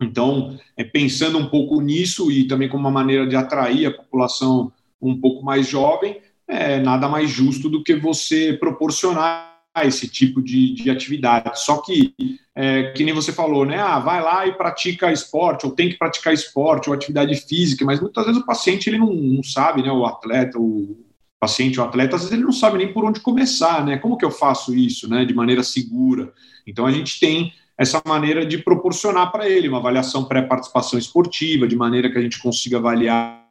[0.01, 4.71] Então, é, pensando um pouco nisso e também como uma maneira de atrair a população
[5.01, 10.73] um pouco mais jovem, é nada mais justo do que você proporcionar esse tipo de,
[10.73, 11.59] de atividade.
[11.59, 12.13] Só que,
[12.55, 13.79] é, que nem você falou, né?
[13.79, 17.99] Ah, vai lá e pratica esporte, ou tem que praticar esporte, ou atividade física, mas
[17.99, 19.91] muitas vezes o paciente ele não, não sabe, né?
[19.91, 20.95] O atleta, o
[21.39, 23.97] paciente, o atleta, às vezes ele não sabe nem por onde começar, né?
[23.97, 25.25] Como que eu faço isso, né?
[25.25, 26.31] De maneira segura.
[26.65, 31.75] Então a gente tem essa maneira de proporcionar para ele uma avaliação pré-participação esportiva, de
[31.75, 33.43] maneira que a gente consiga avaliar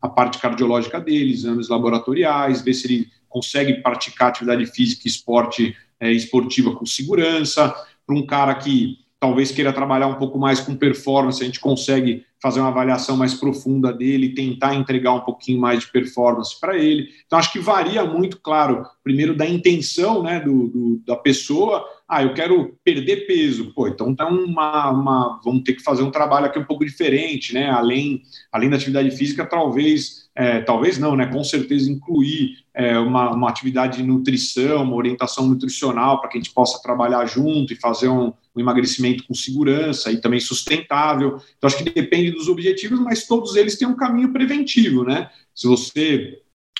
[0.00, 5.76] a parte cardiológica dele, exames laboratoriais, ver se ele consegue praticar atividade física e esporte
[6.00, 7.74] é, esportiva com segurança.
[8.06, 12.24] Para um cara que talvez queira trabalhar um pouco mais com performance, a gente consegue
[12.40, 17.08] fazer uma avaliação mais profunda dele, tentar entregar um pouquinho mais de performance para ele.
[17.26, 21.84] Então, acho que varia muito, claro, primeiro da intenção né, do, do, da pessoa.
[22.08, 23.70] Ah, eu quero perder peso.
[23.74, 27.52] Pô, então tá uma, uma, vamos ter que fazer um trabalho aqui um pouco diferente,
[27.52, 27.68] né?
[27.68, 31.26] Além, além da atividade física, talvez, é, talvez não, né?
[31.26, 36.40] Com certeza incluir é, uma, uma atividade de nutrição, uma orientação nutricional para que a
[36.40, 41.38] gente possa trabalhar junto e fazer um, um emagrecimento com segurança e também sustentável.
[41.58, 45.28] Então, acho que depende dos objetivos, mas todos eles têm um caminho preventivo, né?
[45.54, 46.38] Se você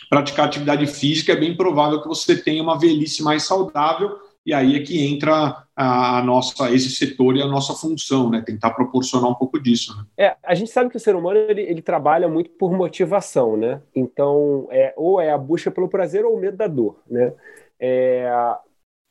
[0.09, 4.77] praticar atividade física, é bem provável que você tenha uma velhice mais saudável, e aí
[4.77, 8.43] é que entra a nossa esse setor e a nossa função, né?
[8.45, 9.95] Tentar proporcionar um pouco disso.
[9.97, 10.05] Né?
[10.17, 13.83] É, a gente sabe que o ser humano ele, ele, trabalha muito por motivação, né?
[13.95, 17.33] Então, é, ou é a busca pelo prazer ou o medo da dor, né?
[17.79, 18.29] É,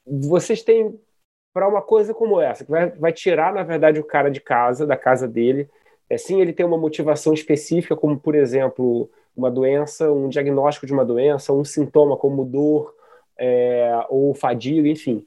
[0.06, 1.00] vocês têm
[1.54, 4.86] para uma coisa como essa que vai, vai tirar na verdade o cara de casa,
[4.86, 5.70] da casa dele.
[6.10, 10.94] É, sim, ele tem uma motivação específica, como por exemplo uma doença, um diagnóstico de
[10.94, 12.98] uma doença, um sintoma como dor
[13.40, 15.26] é, ou fadiga, enfim.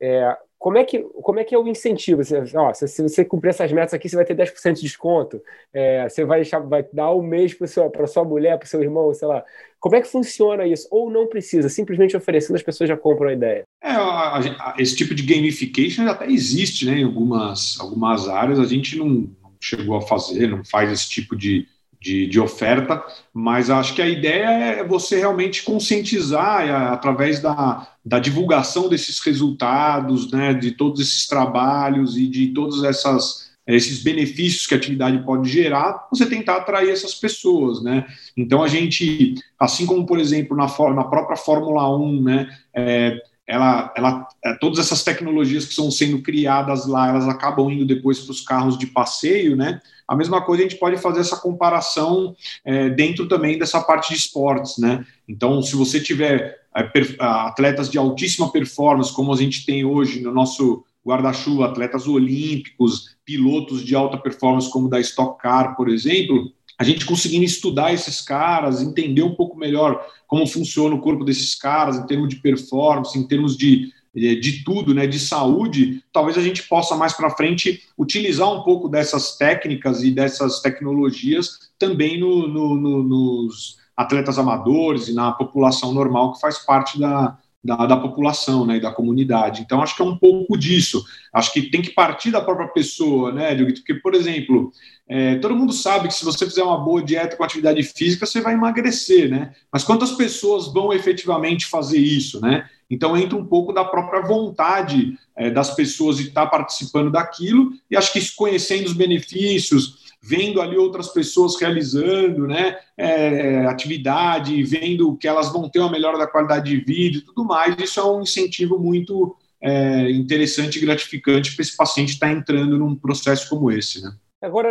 [0.00, 2.24] É, como é que, como é, que é o incentivo?
[2.24, 5.40] Você, ó, se, se, você cumprir essas metas aqui, você vai ter 10% de desconto.
[5.72, 9.28] É, você vai, deixar, vai dar um mês para sua mulher, para seu irmão, sei
[9.28, 9.44] lá.
[9.78, 10.88] Como é que funciona isso?
[10.90, 11.68] Ou não precisa?
[11.68, 13.62] Simplesmente oferecendo, as pessoas já compram a ideia.
[13.80, 18.58] É, a, a, esse tipo de gamification até existe né, em algumas, algumas áreas.
[18.58, 19.30] A gente não
[19.60, 21.68] chegou a fazer, não faz esse tipo de,
[22.00, 27.88] de, de, oferta, mas acho que a ideia é você realmente conscientizar é, através da,
[28.04, 34.66] da divulgação desses resultados, né, de todos esses trabalhos e de todos essas, esses benefícios
[34.66, 38.06] que a atividade pode gerar, você tentar atrair essas pessoas, né?
[38.36, 43.90] Então a gente, assim como por exemplo na, na própria Fórmula 1, né, é, ela,
[43.96, 48.32] ela, é, todas essas tecnologias que estão sendo criadas lá, elas acabam indo depois para
[48.32, 49.80] os carros de passeio, né?
[50.06, 54.20] A mesma coisa a gente pode fazer essa comparação é, dentro também dessa parte de
[54.20, 55.02] esportes, né?
[55.26, 60.32] Então, se você tiver é, atletas de altíssima performance, como a gente tem hoje no
[60.32, 66.84] nosso guarda-chuva, atletas olímpicos, pilotos de alta performance, como da Stock Car, por exemplo, a
[66.84, 71.96] gente conseguindo estudar esses caras, entender um pouco melhor como funciona o corpo desses caras,
[71.96, 76.62] em termos de performance, em termos de, de tudo, né, de saúde, talvez a gente
[76.68, 82.76] possa mais para frente utilizar um pouco dessas técnicas e dessas tecnologias também no, no,
[82.76, 88.64] no, nos atletas amadores e na população normal que faz parte da, da, da população,
[88.64, 89.62] né, e da comunidade.
[89.62, 91.04] Então, acho que é um pouco disso.
[91.32, 93.54] Acho que tem que partir da própria pessoa, né?
[93.54, 94.72] Porque, por exemplo,
[95.08, 98.40] é, todo mundo sabe que se você fizer uma boa dieta com atividade física, você
[98.40, 99.52] vai emagrecer, né?
[99.72, 102.68] Mas quantas pessoas vão efetivamente fazer isso, né?
[102.90, 107.96] Então entra um pouco da própria vontade é, das pessoas de estar participando daquilo, e
[107.96, 115.26] acho que conhecendo os benefícios, vendo ali outras pessoas realizando né, é, atividade, vendo que
[115.26, 118.20] elas vão ter uma melhora da qualidade de vida e tudo mais, isso é um
[118.20, 124.02] incentivo muito é, interessante e gratificante para esse paciente estar entrando num processo como esse.
[124.02, 124.12] Né?
[124.42, 124.68] Agora,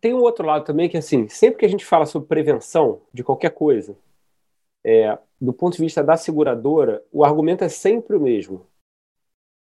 [0.00, 3.24] tem um outro lado também que, assim, sempre que a gente fala sobre prevenção de
[3.24, 3.96] qualquer coisa,
[4.86, 8.64] é, do ponto de vista da seguradora, o argumento é sempre o mesmo.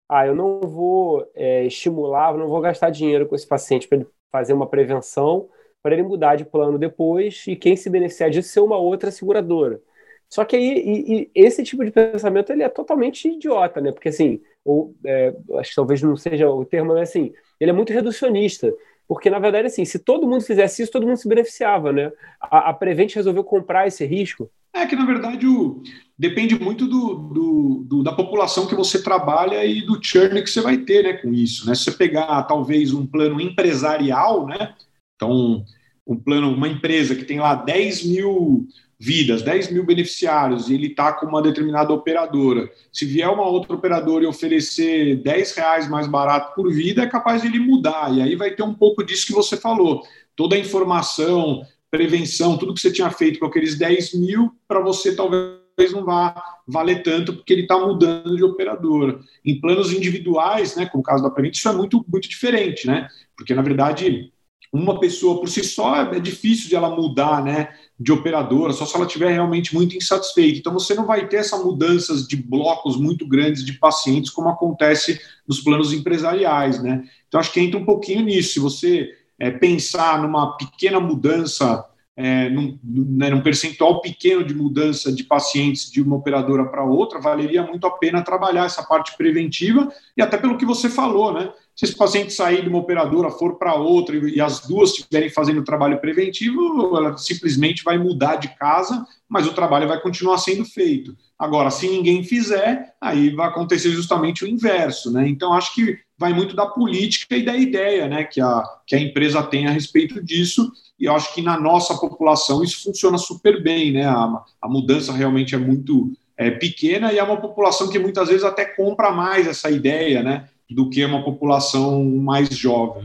[0.09, 4.07] Ah, eu não vou é, estimular, não vou gastar dinheiro com esse paciente para ele
[4.35, 5.49] fazer uma prevenção,
[5.81, 9.81] para ele mudar de plano depois e quem se beneficiar disso ser uma outra seguradora.
[10.29, 13.93] Só que aí e, e esse tipo de pensamento ele é totalmente idiota, né?
[13.93, 17.75] Porque assim, ou, é, acho que talvez não seja o termo, mas assim, ele é
[17.75, 18.75] muito reducionista.
[19.07, 22.11] Porque, na verdade, assim, se todo mundo fizesse isso, todo mundo se beneficiava, né?
[22.41, 25.83] A, a Prevent resolveu comprar esse risco é que, na verdade, o,
[26.19, 30.61] depende muito do, do, do, da população que você trabalha e do churn que você
[30.61, 31.67] vai ter né, com isso.
[31.67, 31.75] Né?
[31.75, 34.75] Se você pegar, talvez, um plano empresarial, né?
[35.17, 35.65] então,
[36.07, 38.67] um plano, uma empresa que tem lá 10 mil
[38.99, 42.71] vidas, 10 mil beneficiários, e ele está com uma determinada operadora.
[42.93, 47.43] Se vier uma outra operadora e oferecer 10 reais mais barato por vida, é capaz
[47.43, 48.13] de ele mudar.
[48.15, 50.03] E aí vai ter um pouco disso que você falou.
[50.37, 51.63] Toda a informação,
[51.95, 56.35] prevenção, tudo que você tinha feito com aqueles 10 mil, para você talvez não vá
[56.67, 59.21] valer tanto, porque ele está mudando de operadora.
[59.45, 63.07] Em planos individuais, né, como o caso da Prevent, isso é muito, muito diferente, né?
[63.37, 64.33] Porque, na verdade,
[64.73, 67.69] uma pessoa por si só é difícil de ela mudar, né,
[67.99, 70.59] de operadora, só se ela estiver realmente muito insatisfeita.
[70.59, 75.21] Então, você não vai ter essas mudanças de blocos muito grandes de pacientes, como acontece
[75.47, 77.05] nos planos empresariais, né?
[77.29, 78.55] Então, acho que entra um pouquinho nisso.
[78.55, 79.11] Se você
[79.45, 81.85] é, pensar numa pequena mudança,
[82.17, 87.21] é, num, né, num, percentual pequeno de mudança de pacientes de uma operadora para outra,
[87.21, 91.53] valeria muito a pena trabalhar essa parte preventiva e até pelo que você falou, né?
[91.77, 95.63] Se esse paciente sair de uma operadora, for para outra e, as duas estiverem fazendo
[95.63, 101.15] trabalho preventivo, ela simplesmente vai mudar de casa, mas o trabalho vai continuar sendo feito.
[101.39, 105.29] Agora, se ninguém fizer, aí vai acontecer justamente o inverso, né?
[105.29, 109.01] Então, acho que vai muito da política e da ideia né, que, a, que a
[109.01, 113.63] empresa tem a respeito disso, e eu acho que na nossa população isso funciona super
[113.63, 114.07] bem, né?
[114.07, 118.45] A, a mudança realmente é muito é, pequena e é uma população que muitas vezes
[118.45, 120.49] até compra mais essa ideia, né?
[120.71, 123.03] Do que uma população mais jovem.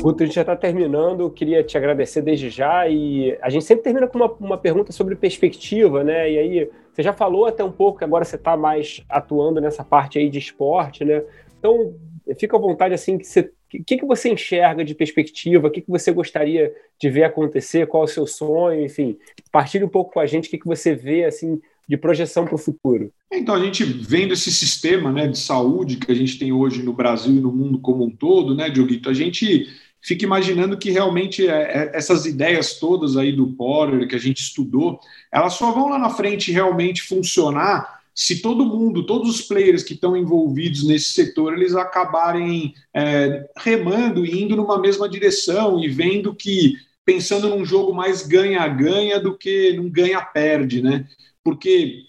[0.00, 1.30] Guto, a gente já está terminando.
[1.30, 2.88] Queria te agradecer desde já.
[2.88, 6.32] E a gente sempre termina com uma, uma pergunta sobre perspectiva, né?
[6.32, 9.82] E aí, você já falou até um pouco que agora você está mais atuando nessa
[9.82, 11.22] parte aí de esporte, né?
[11.58, 11.94] Então,
[12.38, 15.66] fica à vontade, assim, que você o que, que você enxerga de perspectiva?
[15.66, 16.70] O que, que você gostaria
[17.00, 17.86] de ver acontecer?
[17.86, 18.84] Qual é o seu sonho?
[18.84, 19.16] Enfim,
[19.50, 22.54] partilhe um pouco com a gente o que, que você vê assim de projeção para
[22.54, 23.10] o futuro.
[23.32, 26.92] Então, a gente vendo esse sistema né, de saúde que a gente tem hoje no
[26.92, 29.66] Brasil e no mundo como um todo, né, Dioguito, a gente
[30.02, 34.40] fica imaginando que realmente é, é, essas ideias todas aí do Potter que a gente
[34.40, 34.98] estudou,
[35.30, 39.94] elas só vão lá na frente realmente funcionar se todo mundo, todos os players que
[39.94, 46.34] estão envolvidos nesse setor, eles acabarem é, remando e indo numa mesma direção e vendo
[46.34, 46.74] que
[47.04, 51.06] pensando num jogo mais ganha-ganha do que num ganha-perde, né?
[51.42, 52.04] Porque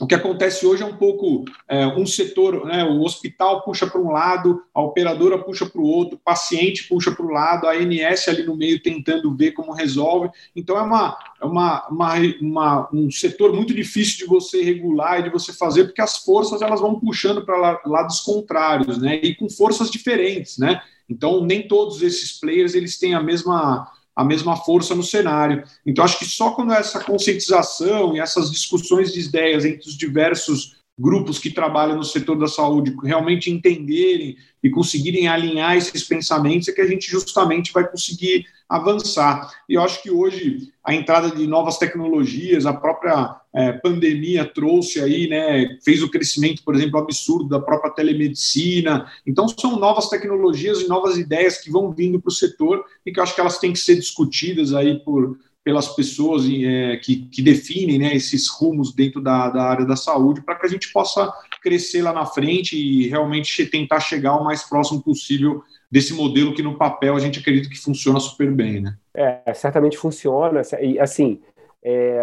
[0.00, 4.00] o que acontece hoje é um pouco é, um setor, né, o hospital puxa para
[4.00, 7.72] um lado, a operadora puxa para o outro, o paciente puxa para o lado, a
[7.72, 10.30] ANS ali no meio tentando ver como resolve.
[10.54, 15.24] Então é, uma, é uma, uma, uma, um setor muito difícil de você regular e
[15.24, 19.50] de você fazer, porque as forças elas vão puxando para lados contrários, né, e com
[19.50, 20.80] forças diferentes, né.
[21.10, 25.62] Então nem todos esses players eles têm a mesma a mesma força no cenário.
[25.86, 30.77] Então, acho que só quando essa conscientização e essas discussões de ideias entre os diversos
[30.98, 36.72] grupos que trabalham no setor da saúde realmente entenderem e conseguirem alinhar esses pensamentos é
[36.72, 39.50] que a gente justamente vai conseguir avançar.
[39.68, 45.00] E eu acho que hoje a entrada de novas tecnologias, a própria é, pandemia trouxe
[45.00, 49.10] aí, né, fez o crescimento, por exemplo, absurdo da própria telemedicina.
[49.26, 53.18] Então, são novas tecnologias e novas ideias que vão vindo para o setor e que
[53.18, 57.42] eu acho que elas têm que ser discutidas aí por, pelas pessoas é, que, que,
[57.42, 61.32] definem né, esses rumos dentro da, da área da saúde para que a gente possa
[61.62, 66.62] crescer lá na frente e realmente tentar chegar o mais próximo possível desse modelo que
[66.62, 68.96] no papel a gente acredita que funciona super bem, né?
[69.14, 70.62] É, certamente funciona.
[70.80, 71.40] E assim,
[71.82, 72.22] é,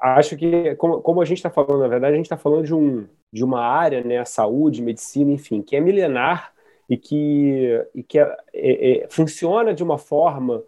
[0.00, 2.74] acho que, como, como a gente está falando, na verdade, a gente está falando de,
[2.74, 6.52] um, de uma área, né, saúde, medicina, enfim, que é milenar
[6.88, 10.62] e que, e que é, é, é funciona de uma forma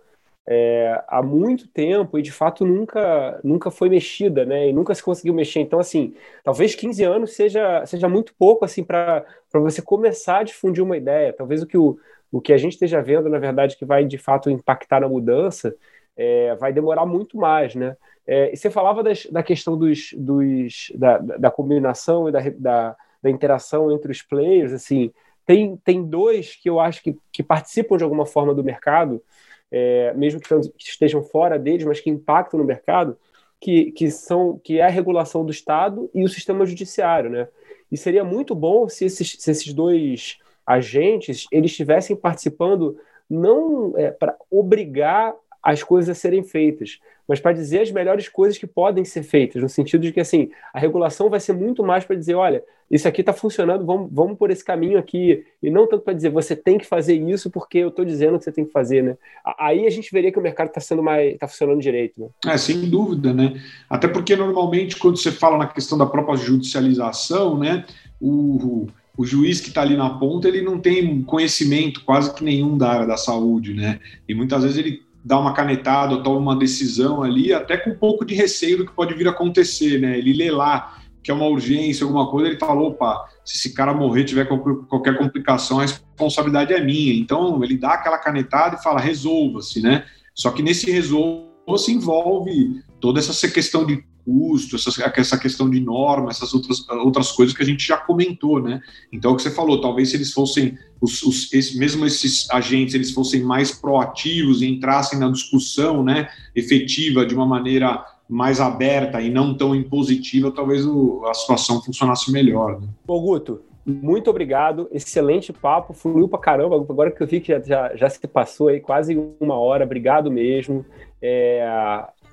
[0.48, 4.68] é, há muito tempo e de fato nunca nunca foi mexida, né?
[4.68, 5.60] E nunca se conseguiu mexer.
[5.60, 10.84] Então, assim, talvez 15 anos seja, seja muito pouco assim para você começar a difundir
[10.84, 11.32] uma ideia.
[11.32, 11.98] Talvez o que, o,
[12.30, 15.74] o que a gente esteja vendo, na verdade, que vai de fato impactar na mudança,
[16.16, 17.96] é, vai demorar muito mais, né?
[18.26, 22.96] É, e você falava das, da questão dos, dos, da, da combinação e da, da,
[23.22, 25.12] da interação entre os players, assim,
[25.44, 29.22] tem, tem dois que eu acho que, que participam de alguma forma do mercado,
[29.70, 33.18] é, mesmo que, estejam fora deles, mas que impactam no mercado,
[33.60, 37.48] que, que, são, que é a regulação do Estado e o sistema judiciário, né?
[37.90, 42.98] E seria muito bom se esses, se esses dois agentes eles estivessem participando
[43.30, 45.34] não é, para obrigar
[45.66, 49.60] as coisas a serem feitas, mas para dizer as melhores coisas que podem ser feitas,
[49.60, 53.08] no sentido de que assim a regulação vai ser muito mais para dizer, olha, isso
[53.08, 56.54] aqui está funcionando, vamos, vamos por esse caminho aqui, e não tanto para dizer você
[56.54, 59.16] tem que fazer isso porque eu estou dizendo que você tem que fazer, né?
[59.58, 62.28] Aí a gente veria que o mercado está sendo mais, está funcionando direito, né?
[62.46, 63.60] É, sem dúvida, né?
[63.90, 67.84] Até porque normalmente quando você fala na questão da própria judicialização, né,
[68.20, 68.86] o,
[69.18, 72.88] o juiz que está ali na ponta, ele não tem conhecimento quase que nenhum da
[72.88, 73.98] área da saúde, né?
[74.28, 77.96] E muitas vezes ele dá uma canetada ou toma uma decisão ali, até com um
[77.96, 80.16] pouco de receio do que pode vir a acontecer, né?
[80.16, 83.92] Ele lê lá que é uma urgência, alguma coisa, ele fala, opa, se esse cara
[83.92, 87.12] morrer, tiver qualquer complicação, a responsabilidade é minha.
[87.12, 90.04] Então, ele dá aquela canetada e fala, resolva-se, né?
[90.32, 96.30] Só que nesse resolva-se envolve toda essa questão de custo, essa, essa questão de norma,
[96.30, 98.80] essas outras, outras coisas que a gente já comentou, né?
[99.12, 102.94] Então, o que você falou, talvez se eles fossem, os, os esse, mesmo esses agentes,
[102.94, 109.20] eles fossem mais proativos e entrassem na discussão, né, efetiva de uma maneira mais aberta
[109.20, 112.80] e não tão impositiva, talvez o, a situação funcionasse melhor.
[112.80, 112.88] Né?
[113.06, 116.74] Ô, Guto, muito obrigado, excelente papo, fluiu pra caramba.
[116.74, 120.28] Agora que eu vi que já, já, já se passou aí quase uma hora, obrigado
[120.28, 120.84] mesmo.
[121.22, 121.64] É,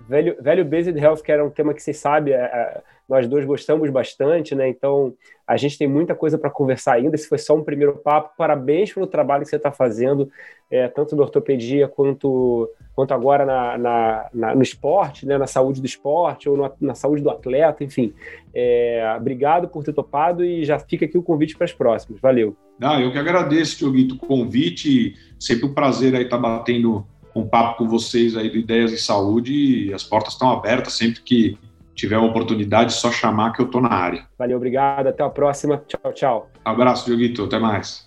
[0.08, 3.90] velho, velho Based Healthcare é um tema que vocês sabem, é, é, nós dois gostamos
[3.90, 4.68] bastante, né?
[4.70, 5.14] Então
[5.46, 7.16] a gente tem muita coisa para conversar ainda.
[7.16, 8.32] Esse foi só um primeiro papo.
[8.38, 10.30] Parabéns pelo trabalho que você está fazendo,
[10.72, 15.38] é, tanto na ortopedia quanto, quanto agora na, na, na, no esporte, né?
[15.38, 18.14] na saúde do esporte ou na, na saúde do atleta, enfim.
[18.54, 22.22] É, obrigado por ter topado e já fica aqui o convite para as próximas.
[22.22, 22.56] Valeu.
[22.82, 25.16] Ah, eu que agradeço, Dioguito, o convite.
[25.40, 28.98] Sempre um prazer aí estar tá batendo um papo com vocês aí de ideias em
[28.98, 29.92] saúde.
[29.94, 31.58] As portas estão abertas sempre que
[31.96, 34.26] tiver uma oportunidade, só chamar que eu estou na área.
[34.38, 35.08] Valeu, obrigado.
[35.08, 35.84] Até a próxima.
[35.88, 36.50] Tchau, tchau.
[36.66, 37.44] abraço, Dioguito.
[37.44, 38.06] Até mais.